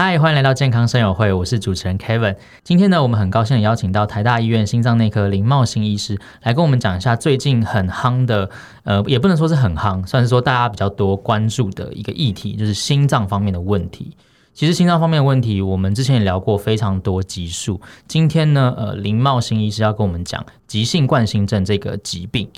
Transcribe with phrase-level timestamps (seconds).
[0.00, 2.36] 嗨，欢迎来到健康生友会，我是主持人 Kevin。
[2.62, 8.48] 今天呢，我们很高兴的邀请到台大医院心脏内科林茂兴医师来跟我们讲一下最近很夯的，
[8.84, 14.16] 呃，也不能说是很夯，算是说大家比较多关注的一个议题，就是心脏方面的问题。
[14.54, 17.80] 其实心脏方面的问题，我们之前也聊过非常多集数。
[18.06, 22.48] 今天呢，呃，林茂兴医师要跟我们讲急性冠心症这个疾病。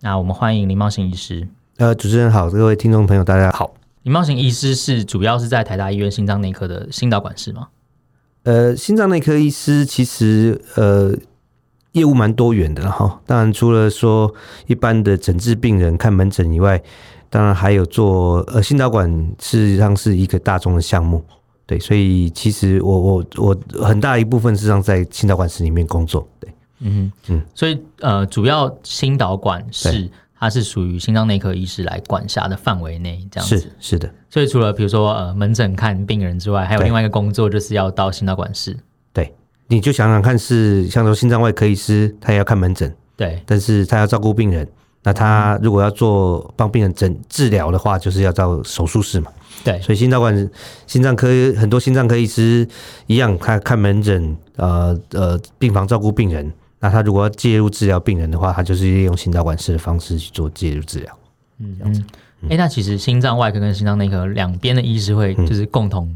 [0.00, 1.46] 那我们欢迎林茂兴医师。
[1.76, 3.75] 呃，主持人好，各位听众朋友，大家好。
[4.06, 7.66] 林茂行医师是主要是在台大医院心脏内科的心导管室吗？
[8.44, 11.12] 呃，心脏内科医师其实呃
[11.90, 13.20] 业务蛮多元的哈。
[13.26, 14.32] 当然，除了说
[14.68, 16.80] 一般的诊治病人看门诊以外，
[17.28, 21.24] 当然还有做呃心导管，事实上是一个大众的项目。
[21.66, 26.28] 对，所以其实我我我很大一部分事实上在心导管室里面工作。
[26.38, 26.48] 对，
[26.78, 30.08] 嗯嗯，所以呃，主要心导管是。
[30.38, 34.10] 它是属于心脏内科医师来管辖的范围内，这样子是是的。
[34.28, 38.76] 所以除了比如说呃门诊看病人之外，还有另外一个工作就是要到心导管室。
[39.14, 39.34] 对，
[39.68, 44.68] 你就想想看，是像说心脏外科医师，他也要看门诊，对，但是他要照顾病人，
[45.02, 49.32] 那他如果要做帮病人诊治疗的话，就是要到手术室嘛。
[49.64, 50.50] 对，所以心导管
[50.86, 52.68] 心脏科很多心脏科医师
[53.06, 56.52] 一样，他看门诊，呃呃，病房照顾病人。
[56.78, 61.18] 那他如果要介入治疗病人的话，他就是利用心导管式的方式去做介入治疗。
[61.58, 62.04] 嗯嗯，
[62.42, 66.14] 哎、欸，那其实心脏外科跟心脏内科两边的医师会就是共同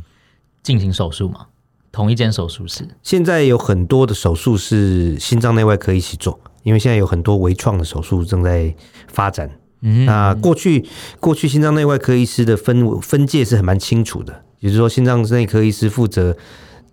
[0.63, 1.39] 进行手术嘛？
[1.41, 1.47] 嗯、
[1.91, 2.87] 同一间手术室？
[3.03, 8.75] 现在有很多的手术是心脏内外科一起做，因为现在有很多微创的手术正在
[9.09, 9.51] 发展。
[9.81, 10.85] 嗯，那过去
[11.19, 16.37] 过去心脏内外科医师的分分界是很蛮清楚的，也就是说，心脏内科医师负责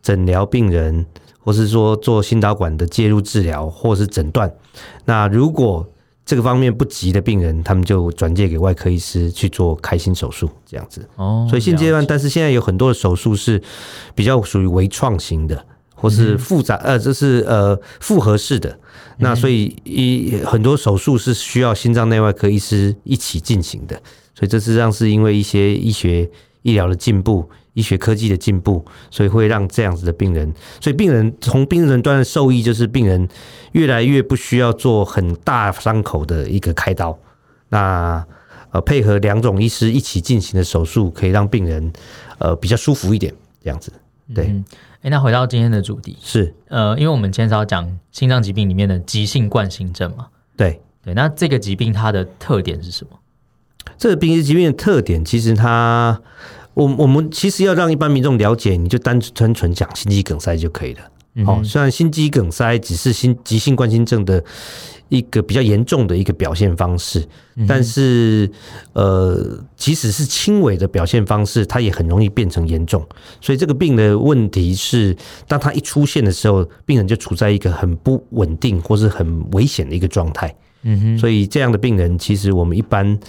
[0.01, 1.05] 诊疗病人。
[1.47, 4.53] 或是说做心导管的介入治疗，或是诊断。
[5.05, 5.87] 那如果
[6.25, 11.07] 这个方面不急的病人，他们就转介给外科医师去做开心手术，这样子。
[11.15, 13.63] 哦，所以现阶段，但是现在有很多的手术是
[14.13, 15.65] 比较属于微创型的，
[15.95, 18.77] 或是复杂，呃，这是呃复合式的。
[19.19, 23.95] 那所以一很多手术是需要心脏内外科医师一起进行的。
[24.35, 26.29] 所以这实际上是因为一些医学
[26.67, 27.49] 医疗的进步。
[27.73, 30.51] 医学科技的进步，所以会让这样子的病人，
[30.81, 33.29] 所以病人从病人端的受益就是病人
[33.73, 37.15] 越来越不需要做很大伤口的一个开刀，
[37.69, 38.25] 那
[38.71, 41.93] 呃配合两种医师一起进行的手术，可以让病人
[42.39, 43.31] 呃比较舒服一点，
[43.63, 43.93] 这样子。
[44.33, 44.65] 对，哎、嗯
[45.03, 53.11] 欸，那回到今天的主题是呃，因为我们今天是要讲心脏疾病里面的急性冠心症嘛，对对，那这个疾病它的特点是什么？
[53.99, 56.19] 这个病疾病的特点其实它。
[56.77, 61.01] 我我们其实要让一般民众了解，你就单纯纯讲心肌梗塞就可以了。
[61.43, 64.43] 好、嗯，虽然心肌梗塞只是心急性冠心症的
[65.09, 68.47] 一个比较严重的一个表现方式，嗯、但是
[68.93, 73.03] 呃，即使是轻微的表现方式，它也很容易变成严重。
[73.41, 75.15] 所以这个病的问题是，
[75.47, 80.55] 当它一出现的时候，病人就处在一个很不稳定或是很危险的一个状态。
[80.83, 83.19] 嗯哼，所以这样的病人，其实我们一般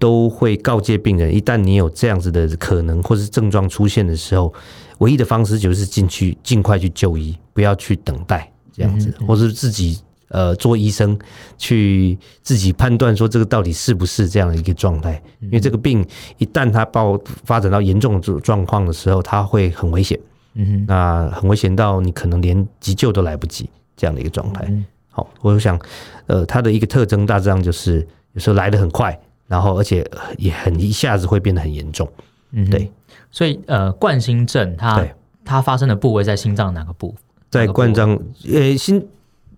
[0.00, 4.52] 都会告诫病人，一旦你有这样子的可能或是症状出现的时候，
[4.98, 11.16] 唯一的方式就是进去尽快去就医，不要去等待这样子，或是自己呃做医生
[11.58, 16.04] 去自己判断说这个到底是不是这样的一个状态，因为这个病
[16.38, 20.18] 一旦它爆发展到严重的状况的时候，它会很危险，
[20.54, 24.66] 嗯哼，那很危险到你可能连急救都来不及这样的一个状态。
[25.10, 25.78] 好，我想，
[26.26, 29.18] 呃，它的一个特征大致上就是有时候来得很快，
[29.50, 32.08] 然后而且也很一下子会变得很严重。
[32.52, 32.88] 嗯，对。
[33.32, 35.12] 所以，呃，冠心症它对
[35.44, 37.12] 它发生的部位在心脏哪个部？
[37.50, 38.16] 在冠状，
[38.52, 39.04] 呃，心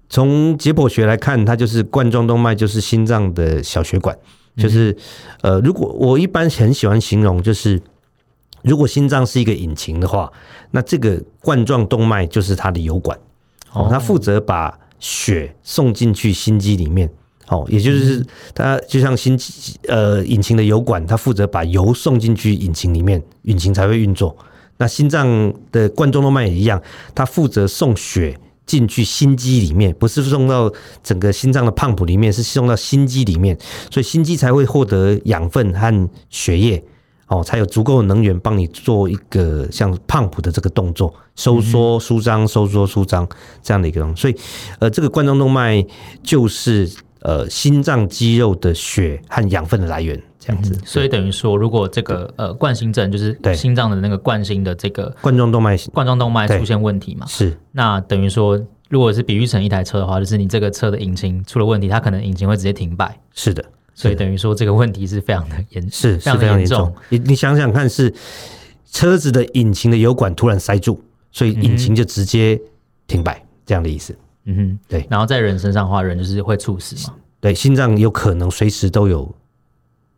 [0.09, 4.17] 从解剖学来看，它就是冠状动脉，就是心脏的小血管。
[4.57, 4.97] 就是，
[5.43, 7.79] 呃，如果我一般很喜欢形容，就是
[8.63, 10.33] 如果心脏是一个引擎的话，
[10.71, 13.19] 那这个冠状动脉就是它的油管。
[13.73, 17.11] 哦，它负责把血送进去心肌里面，
[17.49, 18.25] 哦，也就是
[18.55, 24.37] 它就像心肌呃引擎的油管，它负责把油送进去引擎里面，引擎才会运作。
[24.79, 26.81] 那心脏的冠状动脉也一样，
[27.15, 30.73] 它负责送血进去心肌里面，不是送到
[31.03, 33.57] 整个心脏的泵里面，是送到心肌里面，
[33.91, 36.83] 所以心肌才会获得养分和血液。
[37.29, 43.27] 哦，才有足够的能源帮你做一个像 pump 的这个动作，收缩、舒张、收缩、舒张
[43.63, 44.15] 这样的一个。
[44.15, 44.37] 所以，
[44.81, 45.83] 呃，这个冠状动脉
[46.23, 46.91] 就是
[47.23, 50.21] 呃心脏肌肉的血和养分的来源。
[50.45, 57.57] 这样子，嗯、所以等于说，如果这个呃冠心症就是心脏的那个冠心的这个冠状动脉冠状动脉出现问题嘛，是。
[57.71, 63.17] 那等于说，如果是比喻成一台车的话，就是你这个车的引擎出了问题，它可能引擎会直接停摆。
[63.33, 63.65] 是的，
[63.95, 66.93] 所以等于说这个问题是非常的严，是是非常严重。
[67.09, 68.13] 你你想想看，是
[68.91, 72.61] 车子的引擎的油管突然塞住，所以引擎就直接
[73.07, 74.13] 停摆，这样的意思。
[74.45, 75.07] 嗯哼，对。
[75.11, 77.15] 然后在人身上的话，人就是会猝死嘛。
[77.41, 79.35] 对，心脏有可能随时都有。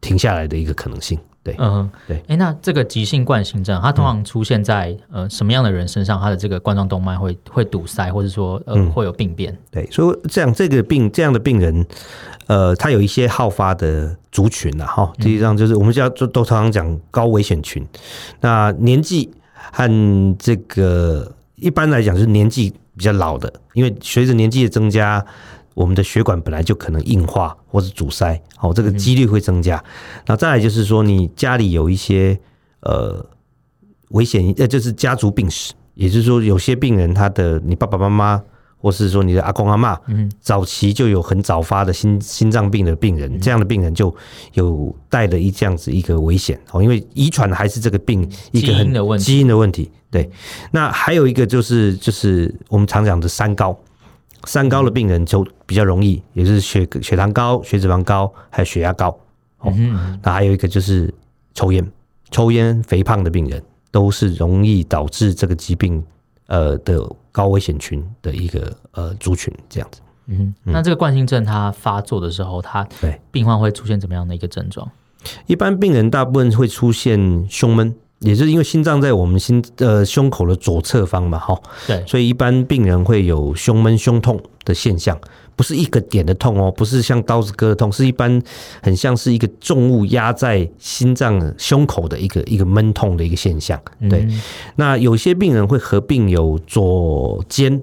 [0.01, 6.21] 停下来的一个可能性，对，嗯，对，哎，那这个急性冠心症，它通常出现在、嗯、呃什么样的人身上？
[6.21, 9.57] 它的这个冠状动脉会会堵塞，或者说呃、嗯、会有病变？
[9.71, 11.87] 对，所以这样这个病这样的病人，
[12.49, 17.83] 呃，他有一些好发的族群呐，哈，实际上就是我们叫都都常常讲高危险群。
[18.43, 19.33] 那年纪
[19.73, 25.25] 和这个一般来讲是年纪比较老的，因为随着年纪的增加。
[25.75, 29.83] 我们的血管本来就可能硬化或者阻塞，好，这个几率会增加。
[30.25, 32.39] 那、嗯、再来就是说，你家里有一些
[32.83, 33.27] 呃
[34.11, 38.41] 危险，呃，就是家族病史，也就是说，有些病人他的你爸爸妈妈，
[38.85, 44.15] 或是说你的阿公阿妈，嗯，早期就有很早发的心心脏病的病人，嗯、这样的病人就
[44.53, 49.91] 有带了一这样子一个危险哦，因为遗传还是这个病一个很基因的问题，基因的问题。
[50.11, 50.31] 对，
[50.71, 53.75] 那还有一个就是就是我们常讲的三高。
[54.47, 59.09] 三高的病人就比较容易，也就是血血糖高、血脂肪高，还有血压高。
[59.61, 59.73] 哦，
[60.23, 61.13] 那还有一个就是
[61.55, 61.91] 抽烟、
[62.31, 66.05] 抽烟、肥胖的病人，都是容易导致这个疾病
[66.47, 67.01] 呃的
[67.33, 70.01] 高危险群的一个呃族群这样子。
[70.27, 74.91] 嗯，那这个冠心症它发作的时候，它对病患会出现怎么样的一个症状？
[75.47, 77.95] 一般病人大部分会出现胸闷。
[78.21, 85.19] 也是因为心脏在我们心呃胸口的左侧方嘛，哈，对，所以一般病人会有胸闷、胸痛的现象，
[85.55, 88.41] 不是一个点的痛哦，不是像刀子割的痛，是一般
[88.83, 93.79] 很像是一个重物压在心脏胸口的一个一个闷痛的一个现象。
[94.09, 94.41] 对，嗯、
[94.77, 97.83] 那有些病人会合并有左肩，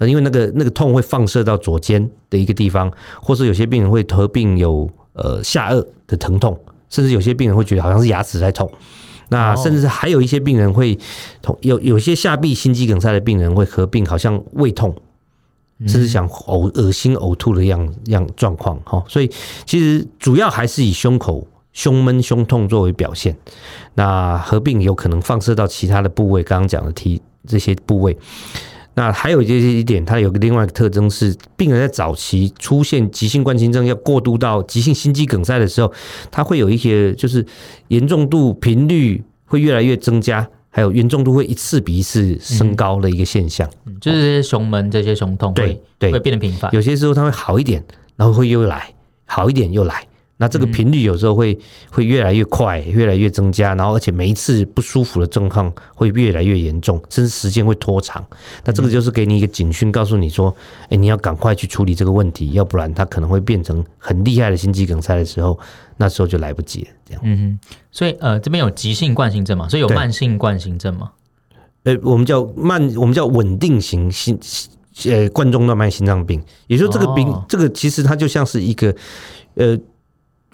[0.00, 2.90] 因为那个那个痛会放射到左肩的一个地方，
[3.20, 6.58] 或是有些病人会合并有呃下颚的疼痛，
[6.88, 8.70] 甚至有些病人会觉得好像是牙齿在痛。
[9.32, 10.96] 那甚至还有一些病人会
[11.40, 14.94] 同，有有些下臂心肌梗塞的病人会合并，好像胃痛，
[15.86, 19.02] 甚至想呕、恶心、呕吐的样样状况哈。
[19.08, 19.30] 所以
[19.64, 23.34] 其实主要还是以胸口胸闷、胸痛作为表现。
[23.94, 28.16] 那合并有可能放射到其他的部位，刚刚讲的提这些部位。
[28.94, 35.92] 那还有一些一点，它有个另外一个特征是，病人在早期出现急性冠心症要过渡到急性心肌梗塞的时候，
[36.30, 37.44] 它会有一些就是
[37.88, 46.12] 严重度频率会越来越增加，还有严重度会一次比一次升高的一个现象，嗯、就是这些胸闷、这些胸痛会对对。
[46.12, 47.82] 会变得频繁，有些时候它会好一点，
[48.16, 48.92] 然后会又来，
[49.24, 50.06] 好一点又来。
[50.42, 51.56] 那这个频率有时候会
[51.88, 58.26] 会越来越快，越来越增加，然后而且每一次不舒服的状况会越来越严重，甚至时间会拖长。
[58.64, 60.52] 那这个就是给你一个警讯，告诉你说，
[60.88, 65.56] 哎，你要赶快去处理这个问题，要不然它可能会变成很厉害的心肌梗塞的时候，
[65.96, 66.88] 那时候就来不及了。
[67.06, 67.72] 这样，嗯哼。
[67.92, 69.68] 所以呃，这边有急性冠心症嘛？
[69.68, 71.12] 所以有慢性冠心症吗？
[71.84, 74.36] 呃，我们叫慢，我们叫稳定型心
[75.04, 76.42] 呃冠状动脉心脏病。
[76.66, 78.92] 也就是，这个病，哦、这个其实它就像是一个
[79.54, 79.78] 呃。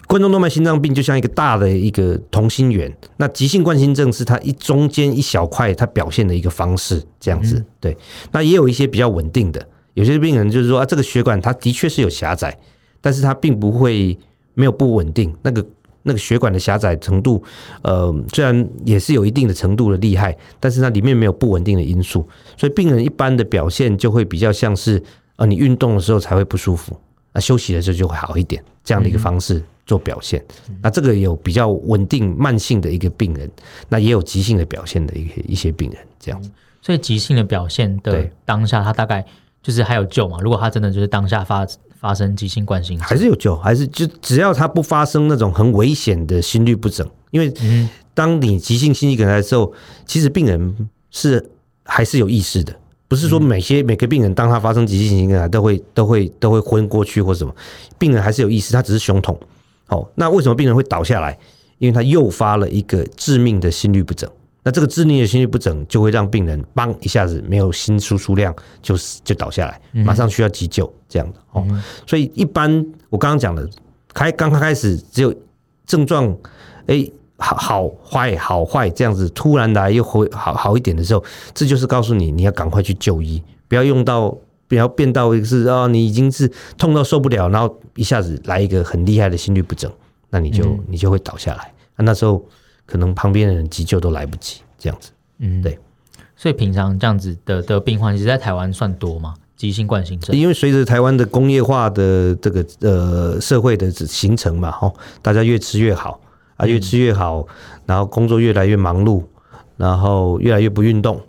[0.09, 7.63] 冠状动脉心脏病就像一个大的一个同心圆，那急性冠心症是它一中间一小块它表现的一个方式，这样子。
[7.79, 7.95] 对，
[8.31, 9.63] 那也有一些比较稳定的，
[9.93, 12.57] 有些病人就是说啊，这个血管它的确是有狭窄，
[12.99, 14.17] 但是它并不会
[14.55, 15.31] 没有不稳定。
[15.43, 15.63] 那个
[16.01, 17.43] 那个血管的狭窄程度，
[17.83, 24.99] 呃，虽然也是有一定的程度的厉害，但是它里面没有不稳定的因素，所以病人一般的表现就会比较像是
[25.35, 26.99] 啊，你运动的时候才会不舒服，
[27.33, 29.63] 啊，休息的时候就会好一点，这样的一个方式。
[29.89, 30.45] 做表现，
[30.83, 33.49] 那这个有比较稳定慢性的一个病人，
[33.87, 36.51] 那也有急性的表现的一些一些病人，这样子。
[36.79, 39.25] 所以急性的表现的当下，他大概
[39.63, 40.37] 就是还有救嘛？
[40.41, 41.67] 如果他真的就是当下发
[41.99, 47.51] 发生急性冠心，还是有救，还是就只要他不发生那种很危险的心律不整，因为
[48.13, 49.73] 当你急性心肌梗塞的时候，
[50.05, 51.43] 其实病人是
[51.83, 52.73] 还是有意识的，
[53.07, 57.51] 不是说每些每个病人当他发生急性心肌梗塞都会都会都会昏过去或什么，
[57.97, 59.37] 病人还是有意识，他只是胸痛。
[59.89, 61.37] 好，那为什么病人会倒下来？
[61.79, 64.29] 因为他诱发了一个致命的心律不整。
[64.61, 71.39] 那这个致命的心律不整就会让病人“嘣”一下子没有心输出量，就就倒下来，马上需要急救这样的。
[71.53, 71.65] 哦，
[72.05, 73.67] 所以一般我刚刚讲的，
[74.13, 75.33] 开刚刚开始只有
[75.85, 76.37] 症状，
[76.87, 84.37] 哎，好好坏好坏这样子，突然来又会好好一点的时候，这就是告诉你你要赶快去就医，不要用到
[84.69, 89.91] 不要变到一个是啊，你已经是痛到受不了，然后一下子来一个很厉害的心律不整，
[90.29, 91.73] 那你就、嗯、你就会倒下来。
[91.97, 92.45] 那那时候
[92.85, 95.11] 可能旁边的人急救都来不及，这样子。
[95.39, 95.77] 嗯，对。
[96.37, 99.33] 所以平常这样子的的病患，其实在台湾算多吗？
[99.57, 100.33] 急性冠心症？
[100.33, 106.21] 因为随着台湾的工业化的这个呃社会的形成嘛，吼，大家越吃越好
[106.55, 107.45] 啊，越吃越好，
[107.85, 109.21] 然后工作越来越忙碌，
[109.75, 111.21] 然后越来越不运动，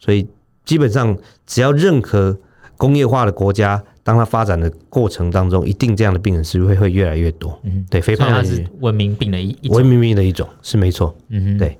[0.00, 0.26] 所以
[0.64, 2.36] 基本上只要任何
[2.76, 7.58] 工业化的国家，当它发展的过程当中，一定这样的病人是会会越来越多。
[7.64, 11.14] 嗯，对，肥胖是文明病的一文明病的一种，是没错。
[11.28, 11.76] 嗯，对。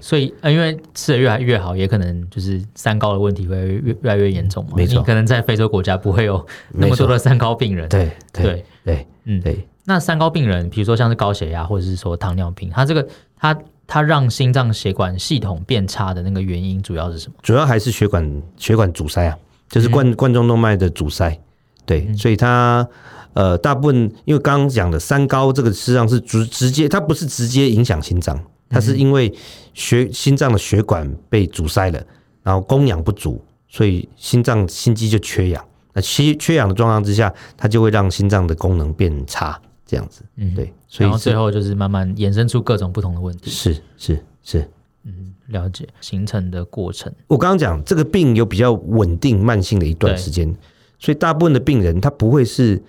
[0.00, 4.70] 所以呃，因为吃的越来越好，也可能就是三高的问题会越越来越严重嘛。
[4.76, 7.86] 没错，可能在非洲国家不会有那么多的三高病人。
[7.88, 9.66] 对对对，嗯对。
[9.84, 17.34] 那三高病人，比如说像是高血压或者是说糖尿病，它这个它它让心脏血管系统变差的那个原因主要是什么？
[17.42, 19.36] 主要还是血管血管阻塞啊。
[19.74, 21.36] 就是冠冠状动脉的阻塞，
[21.84, 22.88] 对，所以它
[23.32, 28.40] 呃大部分因为刚刚讲的三高这个实际上是直直接，它不是直接影响心脏，
[28.70, 29.34] 它是因为
[29.72, 32.00] 血心脏的血管被阻塞了，
[32.44, 44.70] 然后供氧不足，所以心脏心肌就缺氧，那缺缺氧的状况之下，它就会让心脏的功能变差，这样子，嗯，对，所以然后最后就是慢慢衍生出各种不同的问题，是是是。
[45.04, 47.12] 嗯，了解形成的过程。
[47.26, 50.54] 我刚刚讲这个病有比较稳定慢性的一段时间，
[50.98, 52.82] 所以大部分的病人他不会是，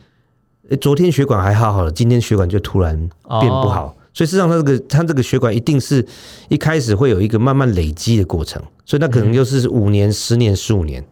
[0.79, 2.95] 昨天血管还好好的，今天血管就突然
[3.39, 3.88] 变不好。
[3.88, 6.05] 哦、所以事实上，他这个他这个血管一定是
[6.50, 11.03] 一开始会有一个慢慢累积的过程，所以那可能就是五年、十年、十五年。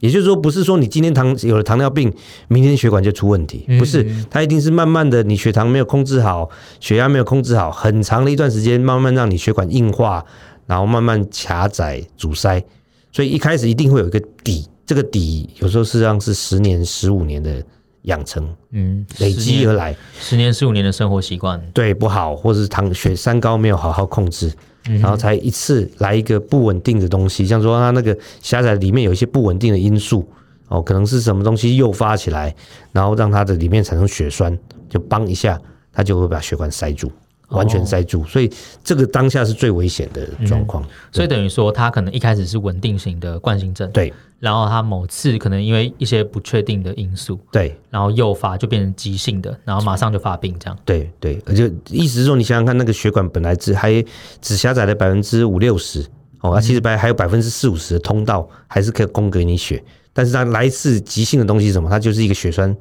[0.00, 2.12] 也就是说，不是说你今天糖有了糖尿病，
[2.48, 10.26] 明天血管就出问题，不是，它一定是慢慢的，你血糖没有控制好，血压没有控制好，很长的一段时间，慢慢让你血管硬化。
[10.66, 12.62] 然后慢慢狭窄阻塞，
[13.10, 17.60] 所以一开始一定会有一个底，这个底有时候实际上是十年、十五年的
[18.02, 24.52] 养成，嗯，累积而来，十年、十五年的生活习惯对不好，或者是糖血三高没有好好控制，
[24.84, 30.26] 然后才一次来一个不稳定的东西，像说它那个狭窄里面有一些不稳定的因素
[30.68, 32.54] 哦，可能是什么东西诱发起来，
[32.92, 34.58] 然后让它的里面产生血栓，
[34.88, 35.60] 就帮一下，
[35.92, 37.10] 它就会把血管塞住。
[37.50, 38.50] 完全塞住，所以
[38.82, 40.82] 这个当下是最危险的状况。
[41.12, 44.12] 所以等于说，他可能一开始是稳定型的冠心症，对。
[44.38, 50.78] 然后他某次可能因为一些不确定的因素，对，然后诱发就变成急性的，然后马上就发病这样。
[50.82, 54.02] 对对，而且意思是说，你想想看，那个血管本来只还
[54.40, 56.00] 只狭窄了百分之五六十
[56.40, 61.90] 哦，它其实还有百分之四五十的通道还是可以供给你血，但是它来一次急性的东西是什么？
[61.90, 62.74] 它就是一个血栓。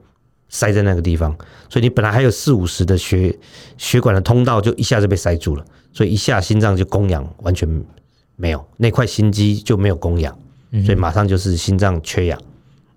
[0.49, 1.35] 塞在那个地方，
[1.69, 3.37] 所以你本来还有四五十的血
[3.77, 5.63] 血管的通道，就一下子被塞住了，
[5.93, 7.69] 所以一下心脏就供氧完全
[8.35, 10.37] 没有，那块心肌就没有供氧，
[10.85, 12.41] 所以马上就是心脏缺氧，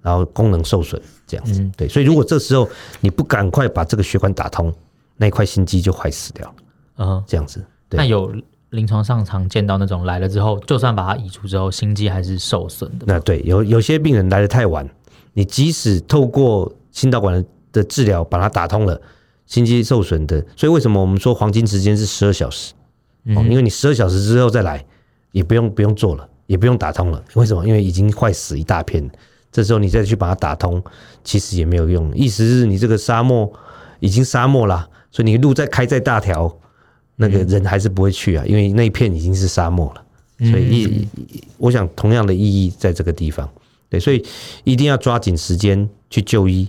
[0.00, 1.70] 然后功能受损这样子。
[1.76, 2.68] 对，所以如果这时候
[3.00, 4.72] 你不赶快把这个血管打通，
[5.16, 6.54] 那块心肌就坏死掉了。
[6.98, 7.64] 嗯，这样子。
[7.90, 8.34] 那有
[8.70, 13.04] 临床上常见到那种来了之后，就算把它移除之后，心肌还是受损的。
[13.06, 14.88] 那对，有有些病人来得太晚，
[15.34, 19.00] 你即使透过心导管的治疗把它打通了，
[19.46, 22.72] 心肌受损的，所以为什么我们说黄金时间是十二小时？
[23.34, 24.84] 哦，因为你十二小时之后再来，
[25.32, 27.24] 也不用不用做了，也不用打通了。
[27.34, 27.66] 为什么？
[27.66, 29.10] 因为已经坏死一大片，
[29.50, 30.82] 这时候你再去把它打通，
[31.24, 32.14] 其实也没有用。
[32.16, 33.52] 意思是你这个沙漠
[34.00, 36.52] 已经沙漠了，所以你路再开再大条，
[37.16, 40.04] 那个人还是不会去啊，因为那一片已经是沙漠了。
[40.50, 41.08] 所以意，
[41.56, 43.48] 我想同样的意义在这个地方。
[43.88, 44.24] 对，所以
[44.64, 46.68] 一定要抓紧时间去就医。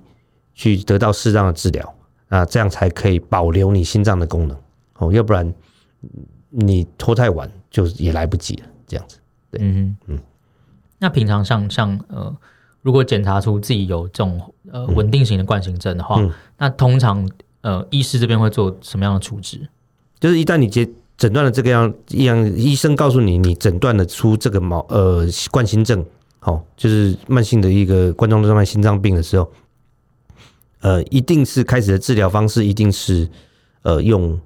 [0.53, 1.95] 去得到适当的治疗
[2.29, 4.57] 啊，这样才可以保留你心脏的功能
[4.97, 5.53] 哦，要不然
[6.49, 8.63] 你拖太晚就也来不及了。
[8.85, 9.17] 这样子，
[9.49, 10.19] 对，嗯嗯。
[10.99, 12.35] 那平常像像呃，
[12.81, 14.39] 如果检查出自己有这种
[14.71, 17.27] 呃稳定型的冠心症的话，嗯、那通常
[17.61, 19.67] 呃医师这边会做什么样的处置？
[20.19, 26.05] 就是一旦你接诊断了这个样一样，医生告诉你你诊断的出这个毛呃冠心症，
[26.41, 29.51] 哦，就是慢性的一个冠状动脉心脏病的时候。
[30.83, 33.29] 呃，一定是开始的治疗方式，一定是
[33.83, 34.37] 呃用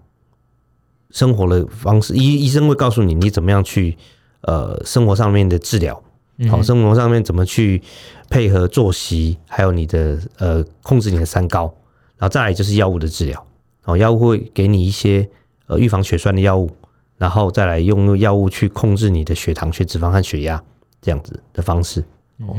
[1.09, 3.97] 生活的方式，医医生会告诉你你怎么样去
[4.41, 5.99] 呃生活上面的治疗，
[6.47, 7.81] 好，生活上面怎么去
[8.29, 11.73] 配合作息，还有你的呃控制你的三高，
[12.17, 13.43] 然后再来就是药物的治疗，
[13.85, 15.27] 哦，药物会给你一些
[15.65, 16.69] 呃预防血栓的药物，
[17.17, 20.63] 然后再来用药物去控制你的血糖、血脂肪和血压
[21.01, 22.03] 这样子的方式。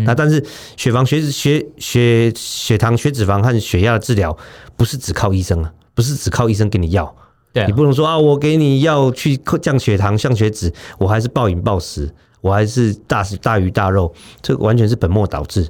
[0.04, 0.44] 那但是
[0.76, 4.36] 血糖、血血血血糖、血脂肪和血压的治疗
[4.76, 7.14] 不是只靠医生啊，不是只靠医生给你药。
[7.52, 15.66] 对，你不能说啊，我给你药去降血糖、降血脂，我还是暴饮暴食，我还是大食大鱼大肉，这完全是本末倒置。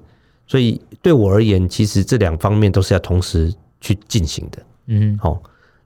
[0.47, 4.59] 所以对我而言，其实这两方面都是要同时去进行的。
[4.87, 5.41] 嗯，好，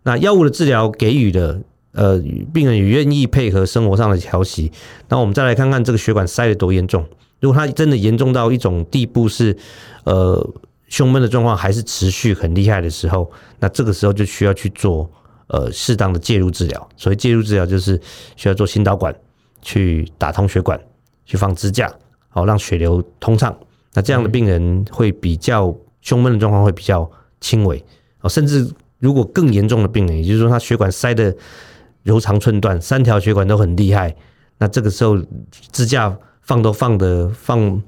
[0.04, 1.60] 那药物的治疗给予的，
[1.90, 2.22] 呃，
[2.54, 4.70] 病人也愿意配合生活上的调息。
[5.08, 7.04] 那我们再来看看这个血管塞得多严重。
[7.42, 9.54] 如果它真的严重到一种地步是，
[10.04, 10.48] 呃，
[10.86, 15.10] 胸闷的状况还是持续很厉害的时候，那这个时候就需要去做
[15.48, 16.88] 呃适当的介入治疗。
[16.96, 18.00] 所谓介入治疗，就是
[18.36, 19.12] 需要做心导管
[19.60, 20.80] 去打通血管，
[21.26, 21.92] 去放支架，
[22.28, 23.52] 好让血流通畅。
[23.92, 27.84] 那这样的病人会比较胸闷的状况会比较轻微
[28.20, 28.70] 哦，甚至
[29.00, 31.34] 如果更严重的病人，也就是说他血管塞得
[32.04, 34.14] 柔肠寸断，三条血管都很厉害，
[34.58, 35.18] 那这个时候
[35.72, 36.16] 支架。
[36.42, 37.80] 放都放的放，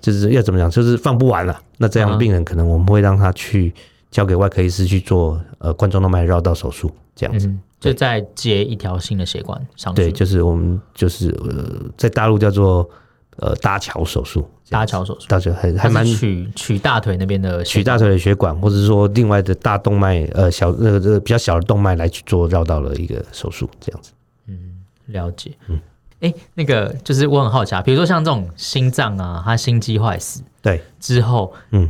[0.00, 1.60] 就是要怎么讲，就是放不完了。
[1.78, 3.72] 那这样病人可能我们会让他去
[4.10, 10.02] 交给外科医师去做呃冠状动脉绕道手术，这样子，嗯、就再接一条新的血管上去。
[10.02, 12.88] 对，就是我们就是呃在大陆叫做
[13.36, 24.10] 呃搭桥手术，搭桥手术，搭桥还还蛮取取大腿那边的取大腿的血管，或者是说另外的大动脉呃小那个这个比较小的动脉来去做绕道的一个手术，这样子。
[24.48, 25.52] 嗯，了解。
[25.68, 25.80] 嗯。
[26.20, 31.88] 哎，那个就是我很好奇啊，比如说像这种心脏啊，它心肌坏死，对之后，嗯，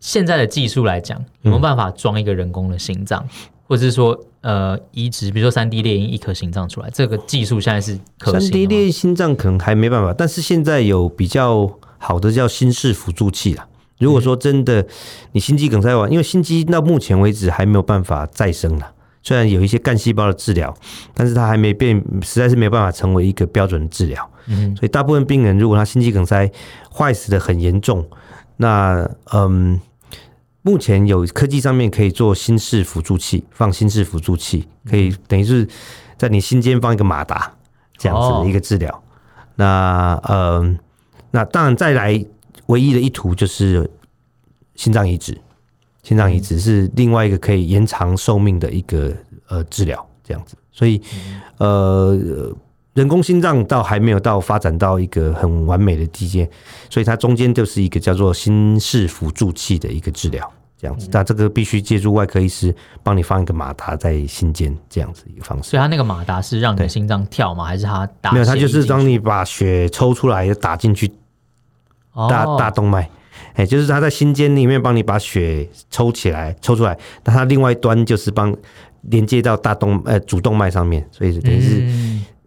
[0.00, 3.30] 现在的技术来讲，有没有办法装一个人工的心脏，嗯、
[3.66, 8.40] 或者是说呃移植，比如说三 D 猎鹰一颗心脏出来，这个技术现在是可行？
[8.40, 13.66] 三 D 猎鹰心脏可能还没办法，但是现在有比较好的叫心室辅助器啊。
[13.98, 14.86] 如果说真的
[15.32, 18.92] 你心肌梗塞完，因为心肌到目前为止还没有办法再生了。
[19.24, 20.72] 虽然有一些干细胞的治疗，
[21.14, 24.30] 但是它还没变，实在是没有办法成为一个标准的治疗。
[24.46, 26.48] 嗯，所以大部分病人如果他心肌梗塞
[26.92, 28.06] 坏死的很严重，
[28.58, 29.80] 那嗯，
[30.60, 35.66] 目前有科技上面可以做心室辅助器，放心室辅助器，可以等于是
[36.18, 37.50] 在你心间放一个马达
[37.96, 38.90] 这样子的一个治疗。
[38.90, 39.02] 哦。
[39.56, 40.78] 那嗯，
[41.30, 42.22] 那当然再来
[42.66, 43.90] 唯一的一途就是
[44.74, 45.38] 心脏移植。
[46.04, 49.10] 心脏移植是另外一个可以延长寿命的一个
[49.48, 51.00] 呃治疗，这样子，所以
[51.56, 52.54] 呃
[52.92, 56.48] 人工心脏倒还没有到发展到一个很完美的地界，
[56.90, 61.08] 所以它中间就是一个叫做心室辅助器的一个治疗，这样子。
[61.10, 65.70] 那这个必须借助外科医师帮你放一个马达在心间，这样子一个方式。
[65.70, 67.64] 所以它那个马达是让你的心脏跳吗？
[67.64, 68.30] 还是它打？
[68.30, 71.10] 没有，它就是当你把血抽出来打进去
[72.14, 73.08] 大大动脉。
[73.54, 78.54] 哎，就是他在心间里面帮你把血抽起来、抽出来，那他另外一端就是帮
[79.02, 81.80] 连接到大动呃主动脉上面，所以等于是，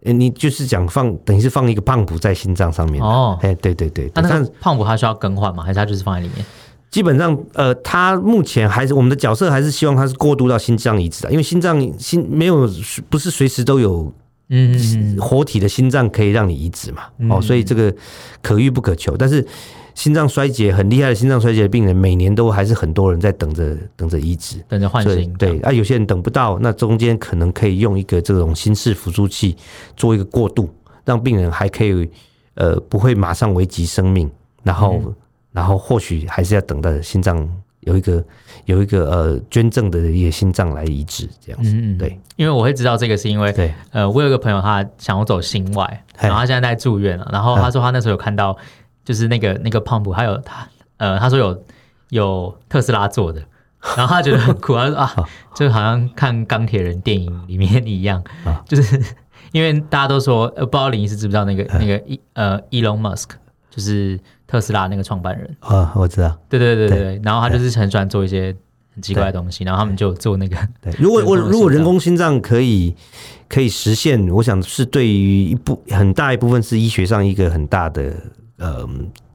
[0.04, 3.38] 嗯、你就是讲放等于是放一个胖补在心脏上面哦。
[3.42, 5.62] 哎，对对对，那那个胖补它需要更换吗？
[5.62, 6.44] 还是它就是放在里面？
[6.90, 12.66] 基本上，呃，它目前还是我们的角色还是希望它是过渡到心脏移植的，因为心脏心没有
[13.10, 14.10] 不是随时都有
[14.48, 17.02] 嗯活体的心脏可以让你移植嘛。
[17.30, 17.94] 哦，所以这个
[18.42, 19.46] 可遇不可求，但是。
[19.94, 25.34] 心脏衰竭很厉害的心脏衰竭的病人，每年都还是很多人在等着等着移植，等着换心。
[25.36, 29.56] 对啊，有些人等不到，那中间可能可以用一个这种心室辅助器
[29.96, 30.72] 做一个过渡，
[31.04, 32.08] 让病人还可以
[32.54, 34.30] 呃不会马上危及生命，
[34.62, 35.14] 然后、嗯、
[35.50, 37.36] 然后或许还是要等到心脏
[37.80, 38.24] 有一个
[38.64, 41.70] 有一个呃捐赠的一个心脏来移植这样子。
[41.70, 43.74] 嗯嗯，对，因为我会知道这个是因为对。
[43.92, 48.56] 呃，我有一个朋友他想要走心外，然后他现在在住院了，然后他说他那时候有看到。
[49.04, 51.64] 就是那个那个 pump，还有他呃，他说有
[52.10, 53.42] 有特斯拉做的，
[53.96, 55.10] 然后他觉得很酷，他说啊，
[55.56, 58.22] 就好像看钢铁人电影里面一样，
[58.66, 59.02] 就是
[59.52, 63.30] 因为大家都说，呃，不知道林医师知不知道那个那个伊呃 Elon Musk，
[63.78, 65.56] 就是特斯拉那个创办人。
[65.60, 68.54] 啊，我知道，对对对对对，然后他就是很喜欢做一些
[68.94, 72.94] 很奇怪的东西，然后他们就做那个，对，如果我如果人工心脏可以
[73.48, 78.12] 可以实现，我想是对于一部很大一部分是医学上一个很大的。
[78.60, 78.84] 呃，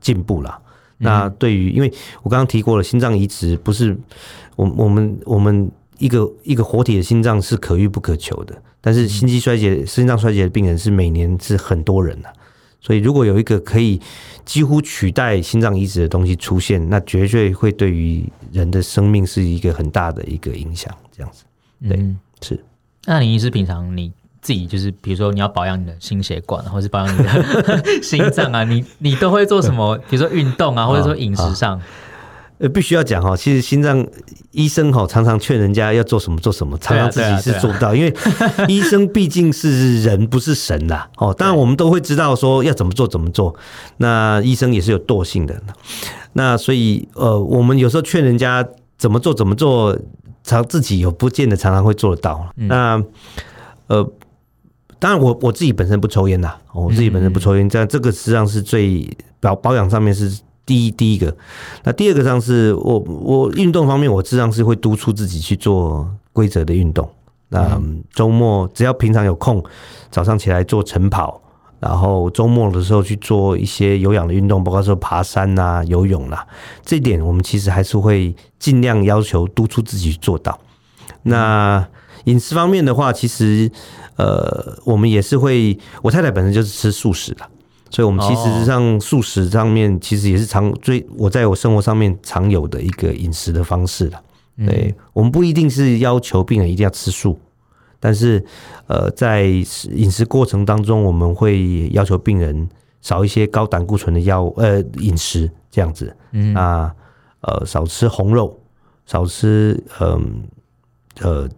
[0.01, 0.59] 进步了。
[0.97, 1.89] 那对于，因为
[2.23, 3.97] 我刚刚提过了，心脏移植不是
[4.57, 8.53] 我我们我们一个一个活体的心脏是可遇不可求的。
[8.81, 12.33] 但是心肌衰竭、心脏衰竭的病人是每年是很多人的，
[12.83, 13.99] 所以如果有一个可以
[14.43, 20.93] 几乎取代心脏移植的东西出现，那绝对会对于人的生命是一个很大的一个影响。
[21.15, 21.45] 这样子，
[21.87, 22.63] 对，嗯、是。
[23.05, 24.11] 那林医师平常你？
[24.41, 29.97] 自己就是，比如说你要保养你的心血管，或者是保养你的 心脏啊，你你都会做什么？
[30.09, 31.81] 比如说运动啊，或者说饮食上，
[32.59, 33.35] 呃，必须要讲哈。
[33.35, 34.05] 其实心脏
[34.51, 38.13] 医生哈常常劝人家要做什么做什么，常常自己是做不到，因为
[38.67, 41.05] 医生毕竟是人，不是神呐。
[41.17, 43.55] 哦，当然我们都会知道说要怎么做怎么做。
[43.97, 45.61] 那医生也是有惰性的，
[46.33, 49.97] 那所以呃，我们有时候劝人家怎么做怎么做，
[50.43, 52.49] 常自己有不见得常常会做得到。
[52.55, 53.03] 那
[53.87, 54.07] 呃。
[54.99, 59.05] 当然我，我我自己本身不抽烟呐，我自己本身不抽烟，这样这个实际上是最
[59.41, 60.31] 保保养上面是
[60.65, 61.35] 第一第一个。
[61.83, 67.09] 那第二个上是我我运动方面，我实际上是会督促自己去做规则的运动。
[67.49, 67.79] 那
[68.11, 69.63] 周末只要平常有空，
[70.09, 71.39] 早上起来做晨跑，
[71.79, 76.47] 然后周末的时候去做一些有氧的运动，包括说爬山啊、游泳啦。
[76.83, 80.59] 这一点我们其实还是会尽量要求督促自己去做到。
[81.21, 81.87] 那
[82.23, 83.69] 饮食方面的话，其实
[84.15, 87.47] 呃，我们也是会，我太太本身就是吃素食的，
[87.93, 94.19] 所以我们其实上素食上面其实也是常最我在我生活上面常有的一个饮食的方式了。
[94.57, 97.39] 对，我们不一定是要求病人一定要吃素，
[97.99, 98.43] 但是
[98.87, 99.43] 呃，在
[99.91, 102.67] 饮食过程当中，我们会要求病人
[103.01, 106.53] 少一些高胆固醇的药呃饮食这样子，嗯。
[106.55, 106.93] 啊
[107.45, 108.57] 呃少吃红肉，
[109.05, 110.43] 少吃嗯
[111.19, 111.49] 呃，呃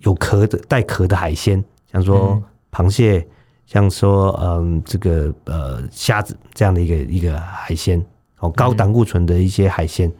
[0.00, 3.28] 有壳的带壳的海鲜，像说螃蟹，
[3.66, 8.04] 像说嗯这个呃虾子这样的一个一个海鲜
[8.38, 10.10] 哦，高胆固醇的一些海鲜。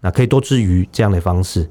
[0.00, 1.68] 那可以多吃鱼这样的方式，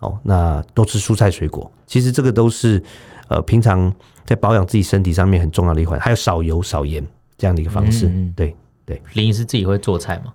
[0.00, 2.82] 哦，那多吃蔬菜水果，其实这个都是
[3.28, 3.92] 呃平常
[4.26, 8.06] 在保养自己身体上面很重要的一环，还有少油少盐这样的一个方式。
[8.06, 10.34] 嗯嗯对对，林医师自己会做菜吗？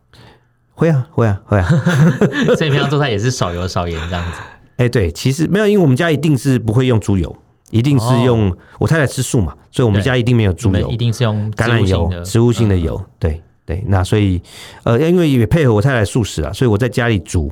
[0.73, 1.69] 会啊会啊会啊，
[2.57, 4.39] 所以平常做菜也是少油少盐这样子。
[4.77, 7.35] 哎、欸，对，其实没有，因为我们家一定是不会用猪油，
[7.71, 13.43] 一定是用、哦、我太太吃素嘛，所以我们家一定没有猪油，一定是用橄榄油，植物性的油，嗯、对。
[13.65, 14.41] 对，那所以，
[14.83, 17.49] 呃，因为也配合我太太素食啊，所以我在家里煮，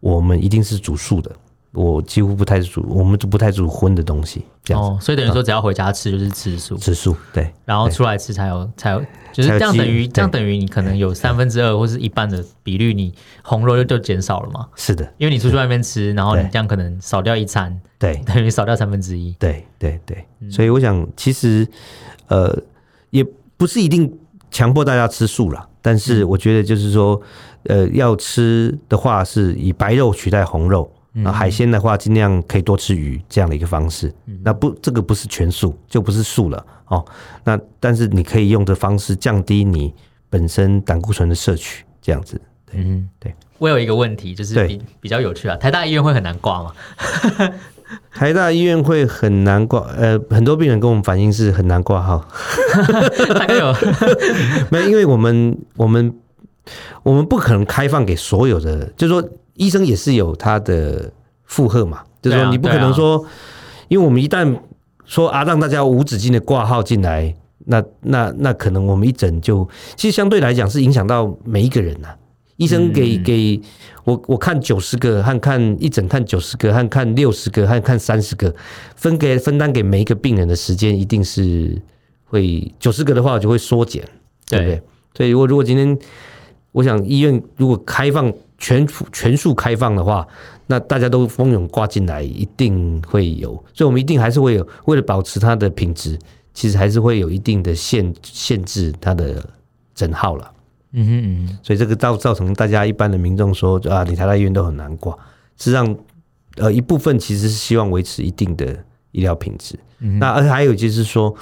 [0.00, 1.34] 我们一定是煮素的。
[1.74, 4.44] 我几乎不太煮，我们都不太煮荤的东西。
[4.62, 7.14] 这样子，哦，所以等于说，只要回家吃就是吃素，吃素。
[7.32, 9.00] 对，然后出来吃才有才有，
[9.32, 14.68] 就是这样等于这样等于你可能有三分之二或是一半的比率，你红肉就就减少了嘛。
[14.74, 19.32] 是的，因为你出去外面吃，然后你这样可能少掉一餐，对，等于少掉三分之一。
[19.38, 21.68] 对对对，所以我想，其实
[22.28, 22.56] 呃，
[23.10, 24.16] 也不是一定
[24.50, 25.68] 强迫大家吃素了。
[25.82, 27.20] 但是我觉得就是说，
[27.64, 34.12] 呃，要吃的话是以白肉取代红肉，那海鲜的话尽量可以多吃鱼这样的一个方式。
[34.42, 37.04] 那不，这个不是全素，就不是素了哦。
[37.44, 39.94] 那但是你可以用这方式降低你
[40.28, 42.40] 本身胆固醇的摄取，这样子。
[42.72, 43.34] 嗯，对。
[43.58, 46.72] 我有一个问题，就是比比较有趣啊，台大医院会很难挂吗？
[48.10, 52.26] 台大医院会很难挂，呃，很多病人跟我们反映是很难挂号。
[53.34, 53.72] 大概有
[54.70, 54.88] 没有？
[54.88, 56.12] 因为我们我们
[57.02, 59.22] 我们不可能开放给所有的，就是说
[59.54, 61.12] 医生也是有他的
[61.44, 63.24] 负荷嘛，就是说你不可能说，
[63.88, 64.58] 因为我们一旦
[65.04, 67.34] 说啊让大家无止境的挂号进来，
[67.66, 72.18] 那那那可能我们一整就其实相对来讲是影响到每一个人呐、啊。
[72.56, 73.60] 医生给给
[74.04, 78.54] 我我看九十个，和看一整看九十个，和看六十个，和看三十个，
[78.94, 81.82] 分给分担给每一个病人的时间一定是
[82.26, 84.04] 会九十个的话，我就会缩减，
[84.48, 84.82] 对不对？
[85.16, 85.98] 所以如果如果今天
[86.70, 88.32] 我想医院如果开放
[88.64, 90.26] 全全数开放的话，
[90.66, 96.18] 那大家都蜂拥挂进来，一定会有，所以我们一定还是会有为了保持它的品质，
[96.54, 99.46] 其实还是会有一定的限限制它的
[99.94, 100.50] 整号了。
[100.92, 105.14] 嗯哼嗯哼，所以这个造造成大家一般的民众说啊，你台大医院都很难挂。
[105.58, 105.96] 实际上，
[106.56, 108.74] 呃，一部分其实是希望维持一定的
[109.12, 109.78] 医疗品质。
[109.98, 111.34] 嗯、那而且还有就是说，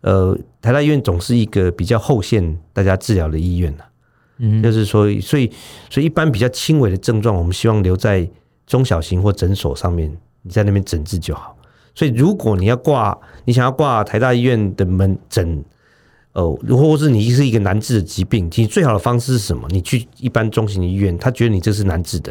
[0.00, 3.84] 呃，台大医院总是一个比较后线大家治疗的医院呐。
[4.38, 5.50] 嗯，就是说，所以
[5.90, 8.28] 所以一般比较轻微的症状，我们希望留在
[8.66, 11.56] 中小型或诊所上面，你在那边诊治就好。
[11.94, 15.64] 所以如果你要挂，你想要挂台大医院的门诊。
[16.32, 19.66] 哦，如果是你是一个难治的疾病，其实最好的方式是什么？
[19.70, 22.30] 你去一般中型的医院，他觉得你这是难治的，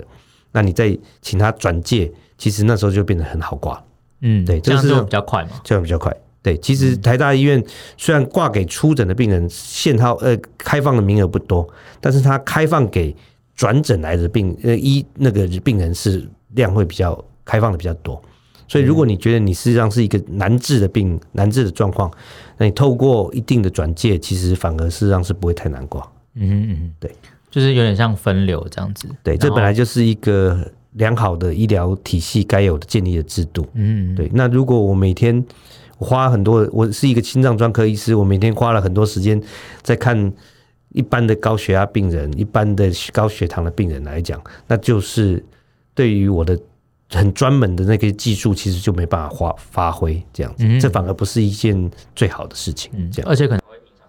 [0.51, 3.83] 那你再请他转介，其实那时候就变得很好挂。
[4.21, 6.15] 嗯，对，这样就比较快嘛，这样比较快。
[6.45, 7.63] 对，其实台大医院
[7.97, 11.67] 虽然挂给初诊的病人限号呃开放的名额不多，
[11.99, 13.15] 但是它开放给
[13.55, 18.21] 转诊来的病呃医那个病人是量会比较开放的比较多。
[18.67, 22.11] 所以，如果你觉得你实际上是一个难治的病、难治的状况，
[22.57, 26.07] 那你透过一定的转介，其实反而事实上是不会太难挂。
[26.35, 27.11] 嗯嗯，对，
[27.49, 29.07] 就是有点像分流这样子。
[29.23, 33.67] 对，这本来就是一个良好的医疗体系该有的建立的制度。
[33.73, 34.29] 嗯，对。
[34.33, 35.45] 那如果我每天
[35.97, 39.41] 花很多，我是一个心脏专科医师，我每天花了很多时间
[39.81, 40.31] 在看
[40.89, 45.43] 一般的高血压病人、一般的高血糖的病人来讲，那就是
[45.93, 46.59] 对于我的。
[47.07, 52.91] 很专门的那个技术，其实就没办法发发挥这样子，嗯，这反而不是一件最好的事情。
[53.11, 53.61] 这样，而且可能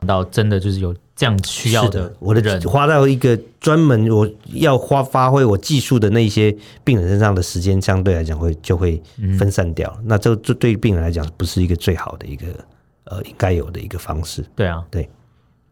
[0.04, 9.00] 到真的就是有这样需要的，我的人花到一个专门我要花发挥我技术的那些病人身上的时间，相对来讲会就会
[9.38, 9.92] 分散掉。
[9.98, 12.46] 嗯，那这这对病人来讲不是一个最好的一个
[13.04, 14.44] 呃应该有的一个方式。
[14.56, 15.08] 对啊，对。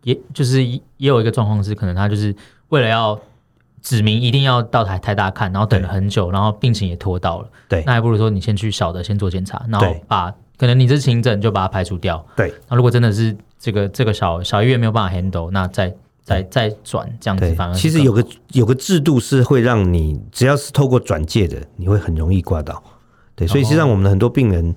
[0.02, 2.36] 也就是也有一个状况是，可能他就是
[2.68, 3.18] 为了要
[3.80, 7.48] 指明一定要到台台大看，然后等了很久，然后病情也拖到了。
[7.70, 12.24] 对，那还不如说你先去小的先做检查，然后把可能你这是轻症就把它排除掉。
[12.36, 22.82] 对，那如果真的是这个这个小小医院没有办法 handle，那再再再转这样子，反而其实有个有个制度是会让你只要是透过转介的，你会很容易挂到。
[23.34, 24.74] 对，所以实际上我们的很多病人，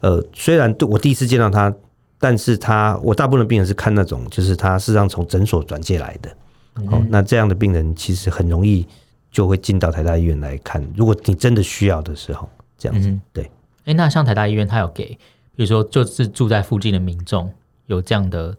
[0.00, 1.74] 呃，虽然我第一次见到他，
[2.18, 6.30] 但是他我大部分的病人是看那种，就是他事实上从诊所转介来的。
[6.76, 8.86] 嗯、哦，那这样的病人其实很容易
[9.30, 10.86] 就会进到台大医院来看。
[10.96, 13.50] 如果你真的需要的时候，这样子，嗯、对。
[13.84, 15.18] 哎，那像台大医院，他有给，
[15.56, 17.52] 比如说就是住在附近的民众
[17.86, 18.56] 有这样的。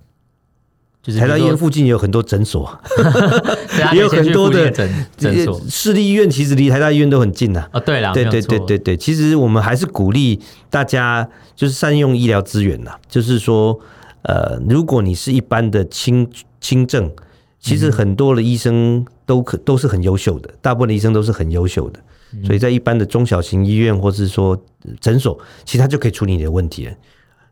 [1.02, 2.80] 就是台大医院附近也有很多诊所
[3.94, 5.62] 也有很多的诊诊所。
[5.70, 7.70] 市立医院其实离台大医院都很近呐。
[7.72, 12.96] 哦，对啦，对对对对对，其实我们还是鼓励大家就是善用医疗资源呐。
[13.08, 13.80] 就是说，
[14.24, 16.28] 呃，如果你是一般的轻
[16.60, 17.12] 轻症，
[17.60, 22.00] 其实很多的医生都可都是很优秀的，大部分的医生都是很优秀的。
[22.44, 24.60] 所以在一般的中小型医院或是说
[25.00, 26.94] 诊所，其实他就可以处理你的问题了。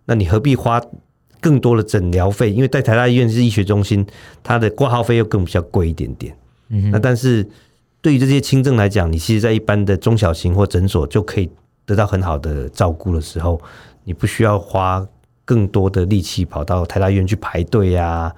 [0.06, 0.82] 那你何必花？
[1.42, 4.08] 更多的诊疗费，因为在台大医院是医学中心，
[4.42, 6.34] 它的挂号费又更比较贵一点点。
[6.70, 7.46] 嗯，那但是
[8.02, 11.50] 对于这些轻症来讲，你其实，在一般的中小型或诊所就可以
[11.86, 13.62] 得到很好的照顾的时候，
[14.06, 15.06] 你不需要花
[15.44, 18.34] 更多的力气跑到台大医院去排队呀，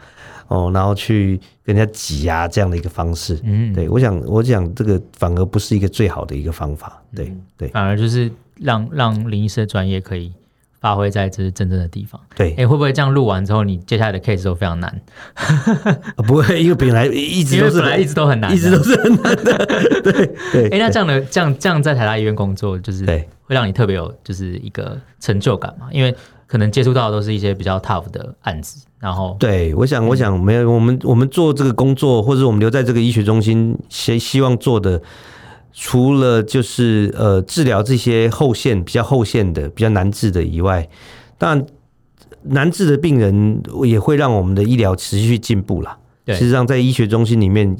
[0.48, 3.40] 哦，然后去跟人家挤压这样的一个方式。
[3.44, 7.02] 嗯，对，我想，我想这个反而不是一个最好的一个方法。
[7.16, 10.32] 对对，反而就是让让林医师的专业可以。
[10.78, 12.22] 发挥在这是真正的地方。
[12.36, 15.02] 对，哎、欸，会不会这样录完之后，你接下来的 case 都非常难？
[16.28, 19.66] 不会，因为本来一直都是 本来一直都很难，一直都是很难的。
[20.04, 20.12] 对
[20.54, 20.66] 对。
[20.66, 25.88] 哎、欸，那这样的这样这样在台大医院工作，就是会让你特别有就是一个成就感嘛？
[25.92, 35.00] 因为可能接触到的都是一些比较 tough 的案子，然后对，我想我想没有我们我们做这个工作，或者我们留在这个医学中心，希希望做的。
[35.78, 40.88] 除了就是呃治疗这些后线比较后线的比较难治的以外，
[41.38, 41.66] 当然
[42.44, 45.98] 难治的病人也会让我们的医疗持续进步啦。
[46.24, 47.76] 对，事实上在医学中心里面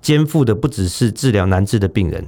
[0.00, 2.24] 肩负的不只是治疗难治的病人，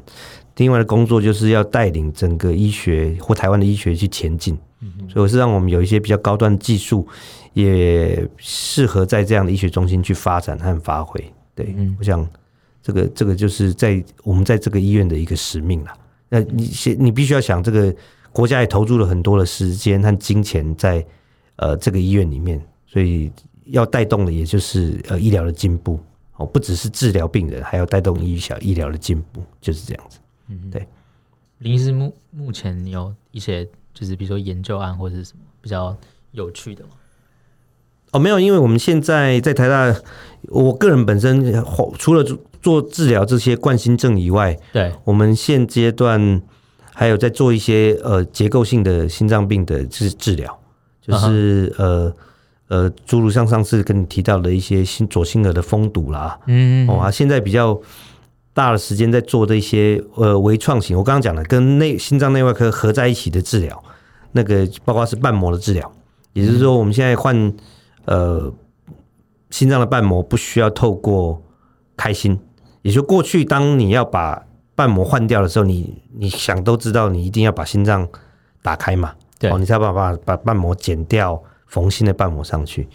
[0.57, 4.59] 另外的工作就是要带领整个医学或台湾的医学去前进。
[4.80, 7.07] 嗯，所以是让我们有一些比较高端技术，
[7.54, 11.18] 也适合在这样的医学中心去发展和发挥。
[11.54, 12.28] 对，嗯，我想。
[12.86, 15.98] 这个这个就是在我们在这个医院的一个使命了。
[16.28, 17.96] 那你先，你必须要想，这个
[18.30, 21.02] 国家也投入了很多的时间和金钱在
[21.56, 23.32] 呃这个医院里面，所以
[23.68, 25.98] 要带动的也就是呃医疗的进步
[26.36, 30.18] 哦，不只是治疗病人，还要带动医小医疗的进步，就是这样子。
[30.48, 30.86] 嗯，对。
[31.60, 35.96] 林医师目目前有一些就是比如说研究案或者是什么比较
[36.32, 36.90] 有趣的吗？
[38.14, 39.92] 哦，没有，因为我们现在在台大，
[40.50, 41.53] 我个人本身
[41.98, 42.24] 除了
[42.62, 46.40] 做治疗这些冠心症以外，对，我们现阶段
[46.92, 50.57] 还有在做一些呃结构性的心脏病的治治疗，
[51.03, 51.83] 就是、uh -huh.
[51.83, 52.16] 呃
[52.68, 57.77] 呃，诸如像上次跟你提到的一些心左心耳的封堵啦，嗯，哦啊，现在比较
[58.53, 63.83] 大的时间在做这些呃微创型，我刚刚讲的跟内心脏内外科合在一起的治疗，
[64.31, 65.92] 那个包括是瓣膜的治疗，
[66.33, 67.53] 也就是说我们现在换。
[68.06, 68.52] 呃，
[69.50, 71.42] 心脏的瓣膜不需要透过
[71.96, 72.38] 开心，
[72.82, 78.08] 也就过去当你要把瓣膜换掉的时候，你你想都知道，你一定要把心脏
[78.62, 82.88] 打开嘛，对，哦，你才把把把瓣膜剪掉，缝新的瓣膜上去。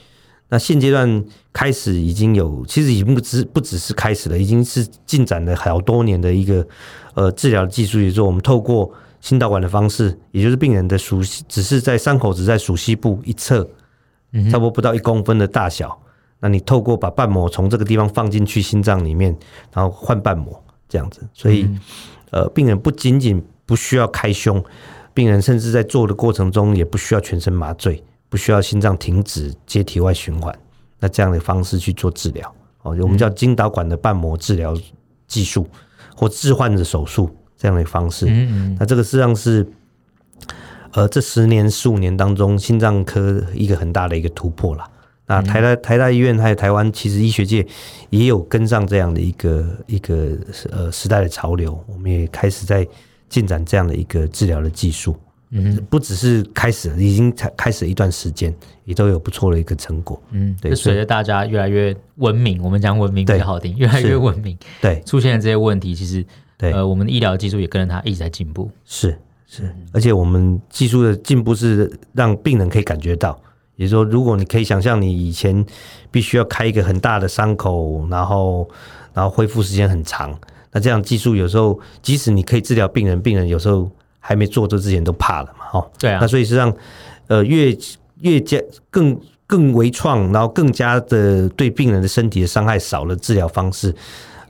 [0.50, 6.68] 那现阶段开始已经有，其实已经不只不只是开始了，已经是进展了好多年的一个
[7.14, 8.92] 呃治疗技术，也就是我们透过
[9.22, 13.68] 心导管的方式，也就是病人的熟悉，只是在伤口只在熟悉部一侧。
[14.52, 16.00] 差不多不到一公分的大小，
[16.40, 19.36] 那你透过把瓣膜从这个地方放进去心脏里面，
[19.74, 21.68] 然后换瓣膜这样子，所以
[22.32, 24.64] 呃，病人不仅仅不需要开胸，
[25.14, 30.58] 病人甚至在做的过程中也不需要全身麻醉，不需要心脏停止接体外循环，
[31.00, 34.78] 那这样的方式去做治疗哦，我们叫经导管的瓣膜治疗
[35.28, 35.68] 技术
[36.16, 38.78] 或置换的手术这样的方式，嗯。
[38.80, 39.68] 那这个实际上是。
[40.94, 44.84] 呃，这十年、十五年当中，心脏科一个很大的一个突破了。
[45.28, 47.66] 那台大、台大医院还有台湾，其实医学界
[48.10, 50.36] 也有跟上这样的一个一个
[50.72, 51.80] 呃时代的潮流。
[51.88, 52.88] 我们也开始在
[53.30, 55.16] 进展这样的一个治疗的技术。
[55.52, 58.54] 嗯，不只是开始，已经才开始一段时间，
[58.86, 60.22] 也都有不错的一个成果。
[60.32, 60.76] 嗯，对。
[60.76, 64.58] 随着大家越来越文明，我们讲文明比较好听，越来越文明。
[64.82, 66.26] 对，出现了这些问题，其实
[66.58, 68.70] 对呃，我们的医疗技术也跟着它一直在进步。
[68.86, 69.16] 是。
[69.52, 73.36] 是，而且我们技术的进步是让病人可以感觉到，
[73.78, 75.66] 也就是说，如果你可以想象，你以前
[76.12, 78.70] 必须要开一个很大的伤口，然后
[79.12, 80.40] 然后恢复时间很长，
[80.72, 86.20] 那这样技术有时候即使你可以治疗病人，病人有时候还没做这之前都怕了嘛，哦，对啊。
[86.22, 86.72] 那所以是让，
[87.26, 87.76] 呃，越
[88.22, 93.92] 越加更更微创，然后更加的对病人的身体的伤害少了，治疗方式，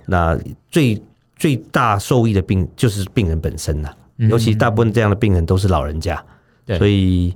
[0.07, 0.38] 那
[0.69, 1.01] 最
[1.38, 3.89] 最大受益的病就是病人本身呐。
[4.27, 6.21] 尤其大部分这样的病人都是老人家，
[6.65, 7.34] 对，所以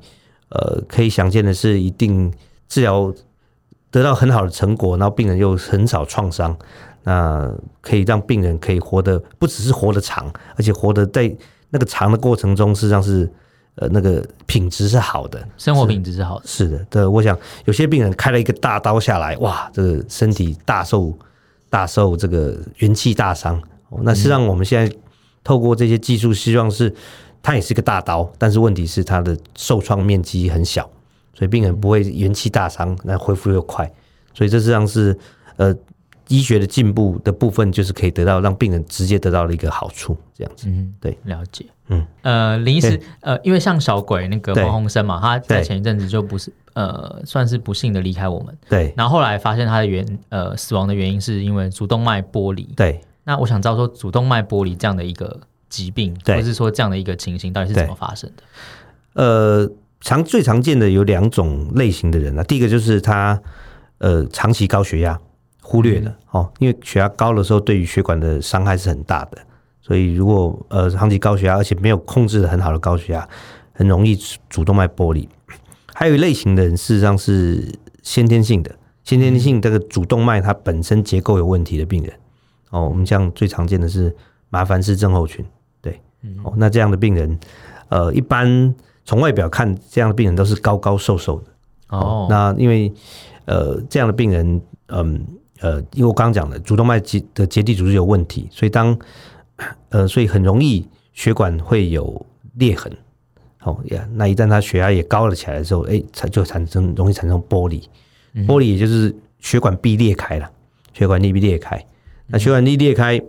[0.49, 2.29] 呃，可以想见的是，一定
[2.67, 3.13] 治疗
[3.89, 6.53] 得到很好的成果，然后病人又很少创伤，
[7.03, 11.33] 那可以让病人可以活得不只是活得长，而且活得在
[11.69, 13.31] 那个长的过程中，事实上是
[13.75, 16.45] 呃那个品质是好的，生活品质是好的。
[16.45, 21.17] 是，是的，对，我想有些病人开了一个大刀下来，哇，这个身体大受
[21.69, 23.61] 大受这个元气大伤，
[24.01, 24.93] 那实际上我们现在。
[25.43, 26.93] 透过这些技术，希望是
[27.41, 30.89] 它也是个大刀，但是问题是它的受创面积很小，
[31.33, 33.91] 所以病人不会元气大伤，那恢复又快，
[34.33, 35.17] 所以这实际上是
[35.57, 35.75] 呃
[36.29, 40.67] 医学的进步的部分，就是可以得到让病人直接得到了一个好处，这样子。
[40.69, 41.65] 嗯，对，了解。
[41.89, 53.01] 嗯，呃，林医师，呃，因为像小鬼那个黄鸿生嘛，他在前一阵子就不是呃算是不幸的离开我们，对，然后后来发现他的原呃死亡的原因是因为主动脉剥离，对。
[53.25, 58.43] 那我想知道说，主动脉剥离这样的一个疾病，或者是说这样的一个情形，到底是怎么发生的？
[59.13, 59.69] 呃，
[60.01, 63.41] 常最常见的有两种类型的人啊，第一个就是他
[63.99, 65.17] 呃长期高血压
[65.61, 69.37] 忽略了、嗯、哦，因为血压高的时候，对于血管的伤害是很大的，
[69.81, 73.27] 所以如果呃长期高血压，而且没有控制的很好的高血压，
[73.71, 74.17] 很容易
[74.49, 75.29] 主动脉剥离。
[75.93, 82.13] 还有一类型的人，事实上是先天性的，先天性这个主动脉它本身结构有问题的病人。
[82.73, 84.13] 哦，我们像最常见的是
[84.49, 85.45] 麻烦氏症候群，
[85.79, 86.01] 对，
[86.43, 87.39] 哦，那这样的病人，
[87.89, 88.73] 呃，一般
[89.05, 91.45] 从外表看，这样的病人都是高高瘦瘦的。
[91.89, 92.91] 哦，那因为
[93.45, 95.23] 呃，这样的病人，嗯，
[95.59, 98.97] 呃，因为我刚刚讲的主动脉结的结缔组织有问题，所以当
[99.89, 102.91] 呃，所以很容易血管会有裂痕。
[103.61, 107.87] 哦呀，那一旦他血压也高了起来的时候，哎，产就产生容易产生剥离，
[108.47, 110.49] 剥离也就是血管壁裂开了，
[110.91, 111.85] 血管壁裂开。
[112.33, 113.21] 那血管壁裂开，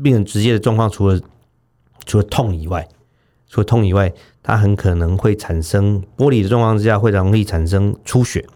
[0.00, 1.20] 病人直接的状况，除了
[2.04, 2.86] 除了痛以外，
[3.48, 4.12] 除了痛以外，
[4.44, 8.46] 它很可能会产生玻璃的状况之下，会容易产生出血，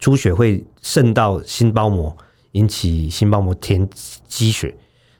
[0.00, 2.16] 出血会渗到心包膜，
[2.52, 3.88] 引起心包膜填
[4.26, 4.74] 积血。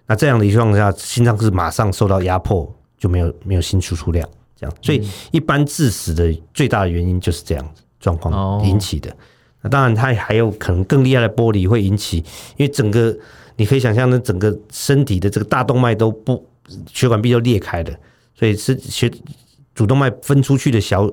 [0.09, 4.77] 那这样的情况下，心脏是马上受到压迫，就没有没有心输出量，这样。
[4.83, 9.17] 所以一般致死的最大的原因就是这样子状况引起的。
[9.69, 12.19] 当然，它还有可能更厉害的剥离会引起，
[12.57, 13.17] 因为整个
[13.57, 16.45] 你可以想象，那整个身体的这个大动脉都不
[16.93, 17.95] 血管壁都裂开了，
[18.35, 19.11] 所以是血
[19.75, 21.11] 主动脉分出去的小，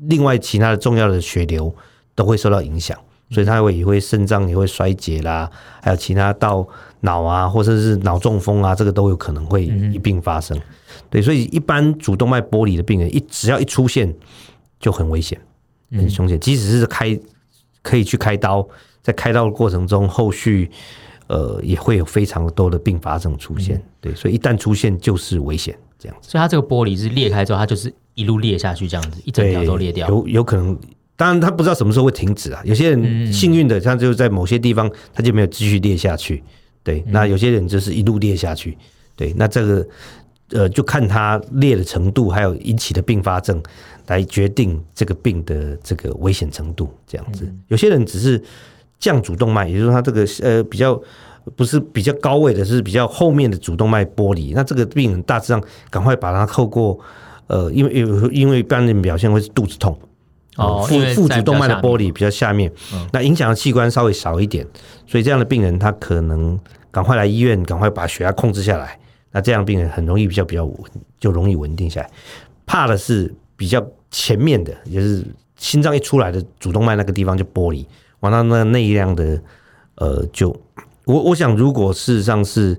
[0.00, 1.74] 另外其他的重要的血流
[2.14, 2.98] 都会受到影响，
[3.30, 5.50] 所以它会也会肾脏也会衰竭啦，
[5.82, 6.66] 还有其他到
[7.00, 10.58] 脑啊，或者是脑中风啊，这个都有可能会一并发生。
[11.10, 14.12] 对，所以一般主动脉剥离的病人一只要一出现
[14.80, 15.40] 就很危险，
[15.92, 17.18] 很凶险，即使是开。
[17.88, 18.68] 可以去开刀，
[19.02, 20.70] 在开刀的过程中，后续
[21.28, 23.82] 呃也会有非常多的并发症出现。
[23.98, 26.30] 对，所以一旦出现就是危险，这样子。
[26.30, 30.06] 所以它这个玻璃是裂开之后，它就是一路裂下去，这样子一整条都裂掉。
[30.08, 30.78] 有有可能，
[31.16, 32.60] 当然他不知道什么时候会停止啊。
[32.64, 36.42] 有些人幸运的，他就在某些地方他就没有继续裂下去。
[36.82, 38.76] 对，那有些人就是一路裂下去。
[39.16, 39.88] 对，那这个
[40.50, 43.62] 呃就看他裂的程度，还有引起的并发症。
[44.08, 47.50] 来决定这个病的这个危险程度，这样子。
[47.68, 48.42] 有些人只是
[48.98, 51.00] 降主动脉，也就是说他这个呃比较
[51.56, 54.52] 不是比较高位的，是比较后面的主动脉剥离。
[54.54, 56.98] 那这个病人大致上赶快把它透过
[57.46, 59.98] 呃，因为有因为一般人表现会是肚子痛
[60.56, 62.70] 哦，副副主动脉的剥离比较下面，
[63.12, 64.66] 那影响的器官稍微少一点，
[65.06, 66.58] 所以这样的病人他可能
[66.90, 68.98] 赶快来医院，赶快把血压控制下来。
[69.30, 70.76] 那这样病人很容易比较比较稳，
[71.20, 72.10] 就容易稳定下来。
[72.66, 73.86] 怕的是比较。
[74.10, 75.22] 前面的也就是
[75.56, 77.86] 心脏一出来的主动脉那个地方就剥离，
[78.20, 79.38] 完了那那一辆的
[79.96, 80.48] 呃就
[81.04, 82.74] 我我想如果事实上是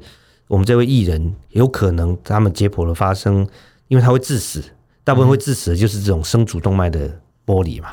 [0.47, 3.47] 我们这位艺人有可能他们解剖的发生，
[3.89, 4.63] 因为他会致死，
[5.03, 7.07] 大部分会致死的就是这种生主动脉的
[7.45, 7.89] 剥离嘛，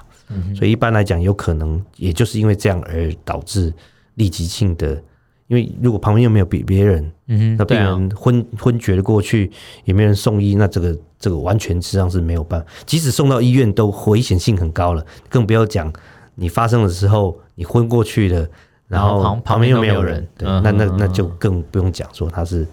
[0.55, 3.71] 所以一般来讲有可能也就是因为这样而导致
[4.15, 5.03] 立即性的。
[5.49, 9.51] 因为如果旁边又没有别别人，嗯，那病人昏、啊、昏厥的过去，
[9.85, 12.67] 也没人送医，那这个这个完全实际上是没有办法。
[12.85, 15.93] 即使送到医院，都危险性很高了，更不要讲
[16.35, 18.49] 你发生的时候你昏过去了，
[18.89, 22.67] 然后旁旁边又没有人，对，那那那就更不用讲说它是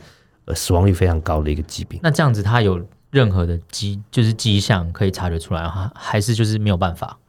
[0.45, 1.99] 呃死亡率非常高的一个疾病。
[2.01, 7.19] 那这样子，它有任何的迹就是迹象可以察觉出来，哈，还是就是没有办法？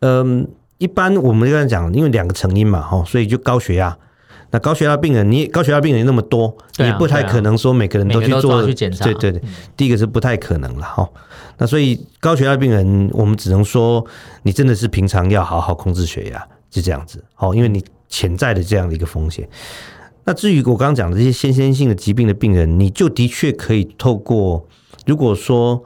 [0.00, 3.96] 嗯，一般我们刚才讲，因为两个成因嘛，哈，所以就高血压。
[4.52, 9.02] 那高血压病人，你高血压病人那么多，啊、也不太可能说每个人都去做去检查。
[9.04, 9.42] 对对对，
[9.76, 11.08] 第一个是不太可能了哈。
[11.56, 14.04] 那所以高血压病人，我们只能说
[14.42, 17.24] 你真的是平常要好好控制血压，就这样子。
[17.34, 19.48] 好，因为你潜在的这样的一个风险。
[20.24, 24.68] 那至于我刚刚讲的这些先天性的疾病的病人，你就的确可以透过，
[25.06, 25.82] 如果说，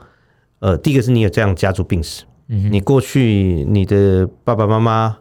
[0.59, 5.17] 呃，第一个是你有这样家族病史，嗯，你过去你的爸爸妈妈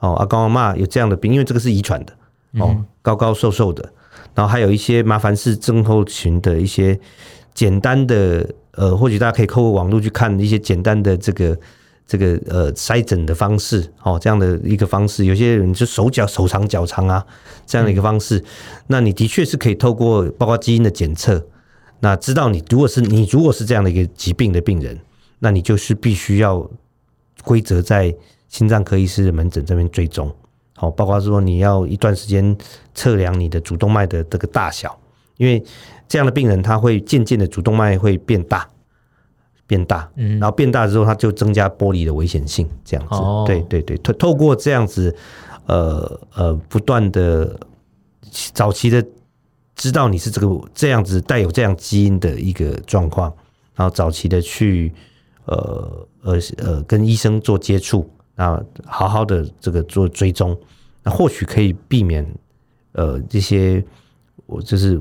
[0.00, 2.12] 哦，阿公阿嬷有这样的病，因为这个是遗传的。
[2.58, 3.92] 哦，高高瘦瘦的，
[4.34, 6.98] 然后还有一些麻烦是症候群的一些
[7.52, 11.58] 简单的，呃，或许大家可以透过网络去看一些简单的这个
[12.06, 17.24] 这个呃筛诊的方式，哦，这样的一个方式，有些人就手脚手长脚长啊，
[17.66, 18.44] 这样的一个方式，嗯、
[18.86, 21.44] 那你的确是可以透过包括基因的检测，
[22.00, 24.98] 那知道你如果是你如果是这样的一个疾病的病人，
[25.40, 26.70] 那你就是必须要
[27.42, 28.14] 规则在
[28.48, 30.34] 心脏科医师的门诊这边追踪。
[30.78, 32.54] 好，包括说你要一段时间
[32.94, 34.96] 测量你的主动脉的这个大小，
[35.38, 35.64] 因为
[36.06, 38.68] 这样的病人他会渐渐的主动脉会变大，
[39.66, 45.16] 变大，嗯，然后变大之后他就增加剥离的危险性，这样子，哦、对对对，透透过这样子，
[45.64, 47.58] 呃呃，不断的
[48.52, 49.02] 早期的
[49.74, 53.32] 知道你是这个这样子带有这样基因的一个状况，
[53.74, 54.92] 然后早期的去
[55.46, 58.06] 呃呃呃跟医生做接触。
[58.36, 60.56] 那好好的这个做追踪，
[61.02, 62.24] 那或许可以避免
[62.92, 63.82] 呃这些
[64.44, 65.00] 我就是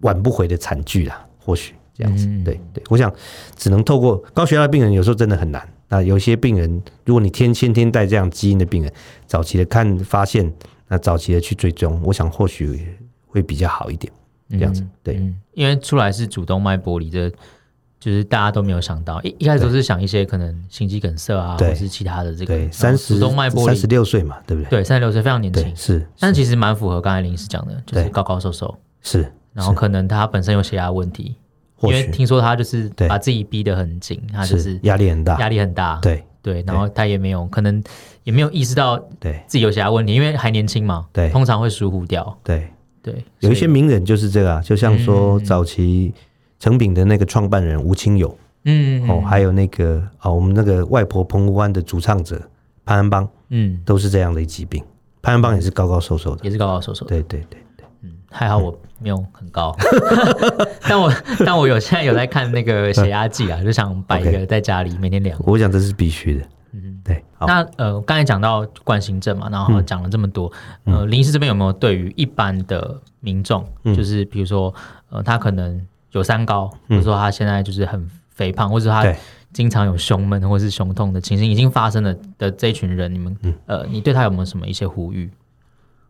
[0.00, 1.24] 挽不回的惨剧啦。
[1.38, 3.12] 或许这样子，嗯、对对，我想
[3.56, 5.66] 只能透过高血压病人有时候真的很难。
[5.88, 8.92] 那有些病人，如果你天先天带这样基因的病人，
[9.26, 10.52] 早期的看发现，
[10.88, 14.12] 那早期的去追踪，我想或许会比较好一点。
[14.50, 17.32] 这样子，对，嗯、因为出来是主动脉剥离的。
[18.02, 24.70] 就是大家都没有想到，一一开始都是想一些可能心肌梗塞啊，或者是其他的这个三十主动脉玻璃，三十六岁嘛，对不对？
[24.70, 26.04] 对，三十六岁非常年轻，是。
[26.18, 29.32] 但其实蛮符合刚才林医师讲的，就是高高瘦瘦，是。
[29.52, 31.36] 然后可能他本身有血压问题，
[31.82, 36.64] 因为听说他就是把自己逼得很紧，他就是压力很大，压力很大，对对。
[36.66, 37.80] 然后他也没有可能
[38.24, 42.66] 也没有意识到对自己有血压问题，因为还年轻嘛，对，通常会疏忽掉，对
[43.00, 43.24] 对。
[43.38, 46.12] 有一些名人就是这个，就像说早期
[46.62, 48.38] 诚品的那个创办人吴清友。
[48.66, 52.40] 嗯，哦，还有那个哦，我们那个外婆澎湖湾的主唱者
[52.84, 54.80] 潘安邦，嗯，都是这样的疾病。
[55.20, 57.08] 潘安邦也是高高瘦瘦的，也是高高瘦瘦的。
[57.08, 59.74] 对对对对，嗯，还好我没有很高，
[60.88, 61.12] 但我
[61.44, 65.36] 但我有现在有在看那个 血压计啊，就想摆一个在家里每天量。
[65.42, 66.44] 我想这是必须的。
[66.74, 67.24] 嗯，对。
[67.40, 70.52] 那呃，刚才讲到冠心症嘛，然后讲了这么多，
[70.84, 74.72] 呃，林医师这边有没有对于一般的民众，就是比如说
[75.10, 78.10] 呃，他可能有三高，或者说他现在就是很。
[78.34, 79.14] 肥胖，或者他
[79.52, 85.30] 经常有胸闷或是胸痛的情形已经发生了的这一群人，你们、嗯、呃，你对他有没有什么一些呼吁？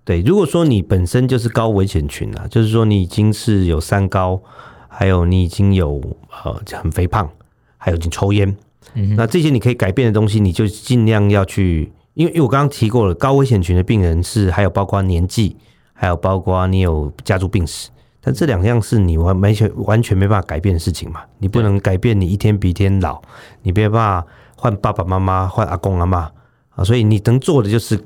[0.05, 4.40] 对，如果说你本身就是高危险群啊，就是说你已经是有三高，
[4.86, 6.00] 还有你已经有
[6.44, 7.28] 呃很肥胖，
[7.76, 8.57] 还有已经抽烟，
[8.94, 15.57] 嗯、那这些你可以改变的东西，你就尽量要去，因为因为我刚刚提过了，高危险群的病人是还有包括年纪，
[15.92, 17.90] 还有包括你有家族病史。
[18.24, 21.22] 但这两样是你完完全完全没办法改变的事情嘛？
[21.38, 23.20] 你不能改变你一天比一天老，
[23.62, 26.28] 你没办法换爸爸妈妈、换阿公阿嬷
[26.70, 27.98] 啊，所以你能做的就是，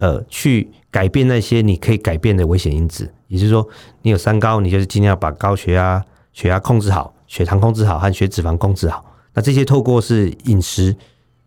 [0.00, 3.10] 呃，去改变那些你可以改变的危险因子。
[3.28, 3.66] 也就是说，
[4.02, 9.04] 你有三高，你就是尽量把高血压、血压控制好，血糖控制好，和血脂肪控制好。
[9.32, 10.94] 那这些透过是饮食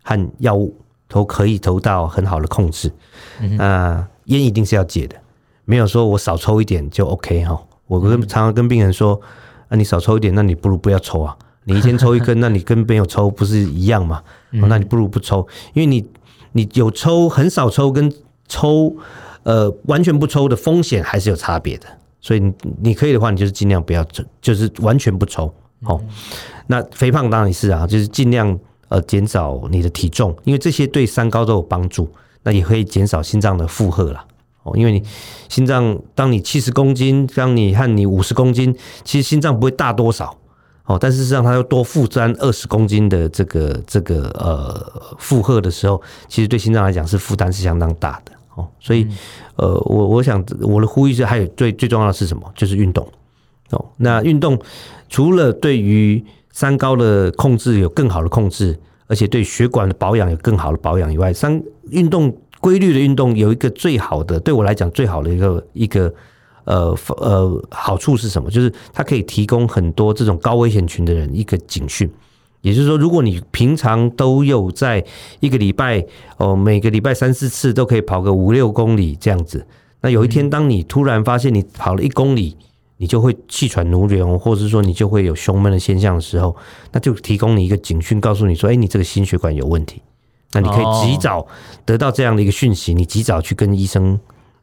[0.04, 0.76] 和药物
[1.08, 2.92] 都可以得到很好的控制。
[3.58, 5.16] 那、嗯、烟一定是要戒的，
[5.66, 7.62] 没有说我少抽一点就 OK 哈。
[7.92, 9.20] 我跟常常跟病人说，
[9.68, 11.36] 啊，你少抽一点，那你不如不要抽啊。
[11.66, 14.24] 你一天抽一根，那你跟没有抽不是一样吗？
[14.52, 16.08] 那你不如不抽，因为你
[16.54, 18.10] 你有抽很少抽跟
[18.48, 18.96] 抽
[19.44, 21.88] 呃完全不抽的风险还是有差别的。
[22.22, 25.54] 所以你你可以的话，你就是尽量不要抽，就是完全不抽。
[25.84, 26.00] 好，
[26.68, 32.10] 那肥胖当然是啊，就是尽量呃减少你的体重，因为这些对三高都有帮助。
[32.44, 34.26] 那也可以减少心脏的负荷啦。
[34.64, 35.04] 哦，因为你
[35.50, 40.38] 心脏，当你七十公斤，当你和你五十公斤，其实心脏不会大多少，
[40.86, 49.08] 哦，但事实上它要多负担二十公斤的这个这个呃负荷的时候，其实对心脏来讲是负担是相当大的，哦，所以
[49.56, 52.44] 呃，我我想我的呼吁是，还有最最重要的是什么？
[52.56, 53.08] 就是运动，
[53.72, 54.60] 哦，那运动
[55.10, 61.60] 除了对于三高的控制有更好的控制，而且对血管的保养有更好的保养以外，三
[61.90, 62.32] 运动。
[62.62, 66.14] 规律的运动有一个最好的，对我来讲最好的一个一个
[66.64, 68.50] 呃呃好处是什么？
[68.50, 72.10] 就是它可以提供很多这种高危险群的人一个警讯。
[72.62, 75.04] 也就是说，如果你平常都有在
[75.40, 76.06] 一个礼拜
[76.38, 79.66] 哦，每个礼拜三四次都可以跑个五六公里这样子，
[80.02, 82.56] 那有一天当你突然发现你跑了一公里，
[82.98, 86.56] 你就会气喘如牛，或者是说你就会有胸闷的现象的时候，
[86.92, 90.00] 那就提供你一个警讯，告诉你说，哎，你这个心血管有问题。
[90.54, 91.46] 那你可以及早
[91.86, 94.20] 得到这样的一个讯息，你及早去跟医生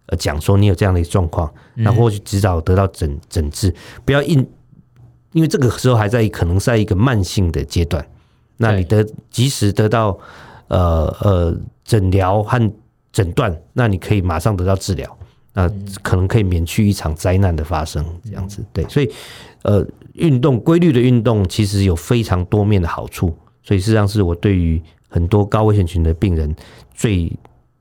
[0.07, 3.74] 呃讲说你有这样的一个状况，那或许及早得到诊诊治，
[4.05, 4.47] 不要硬。
[5.32, 8.05] 因为这个时候还在可能在一个慢性的阶段，
[8.57, 10.18] 那你得及时得到
[10.68, 12.72] 呃呃诊疗和
[13.12, 15.18] 诊断，那你可以马上得到治疗，
[15.53, 15.70] 那
[16.03, 18.03] 可能可以免去一场灾难的发生。
[18.24, 19.12] 这样子对，所以
[19.62, 26.55] 呃运动规律的运动其实有非常多面的好处，所以事实上是我对于很多高危险群的病人
[26.95, 27.33] 最。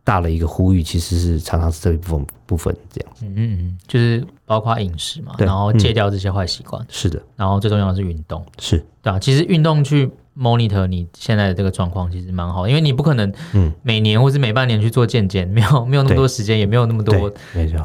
[0.08, 3.14] 大的一个呼吁，其实是常常是这一部分部分这样。
[3.14, 8.82] 子，嗯嗯，就是包括饮食嘛，然后戒掉这些坏习惯，是的，然后最重要的是运动，是。
[9.02, 9.20] 对啊。
[9.20, 17.30] 其实运动去 monitor 你现在的这个状况，其实蛮好，因为你不可能，嗯，每年或是每半年去做健检，没有 没有那么多时间，也没有那么多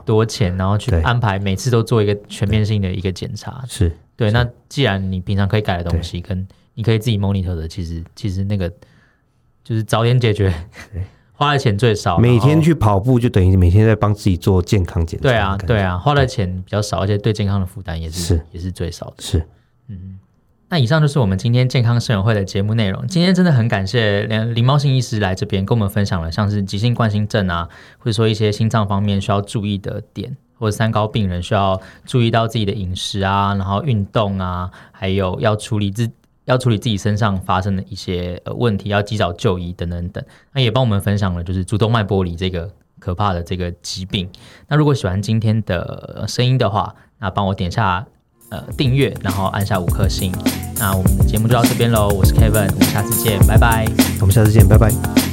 [0.06, 4.30] 多钱，然后去安排每次都做一个全面性的一个检查，是对。
[4.30, 8.72] 那既然你平常可以改的东西，跟你可以自己 monitor 的，其实其实那个
[9.64, 10.52] 就是早点解决。
[11.34, 15.22] 花的钱最少，每天去跑步就等于每天在帮自己做健康检查。
[15.24, 19.14] 对啊，对啊，花的钱比较少，而且对健康的负担也是，是也是最少的。
[19.18, 19.44] 是，
[19.88, 20.20] 嗯，
[20.68, 23.04] 那以上就是我们今天健康生友会的节目内容。
[23.08, 36.08] 今天真的很感谢连林茂信医师来这边跟我们分享了像是急性冠心症啊，或者说一些心脏方面需要注意的点，或者三高病人需要注意到自己的饮食啊，然后运动啊，还有要处理自。
[36.44, 40.24] 要处理自己身上发生的一些呃问题，要及早就医等等等。
[40.52, 44.28] 那也帮我们分享了就是主动脉剥离这个可怕的这个疾病。
[44.68, 48.04] 那如果喜欢今天的声音的话，那帮我点下
[48.50, 50.32] 呃订阅，然后按下五颗星。
[50.78, 52.08] 那我们的节目就到这边喽。
[52.08, 53.86] 我是 Kevin，我们下次见，拜拜。
[54.20, 55.31] 我们下次见，拜拜。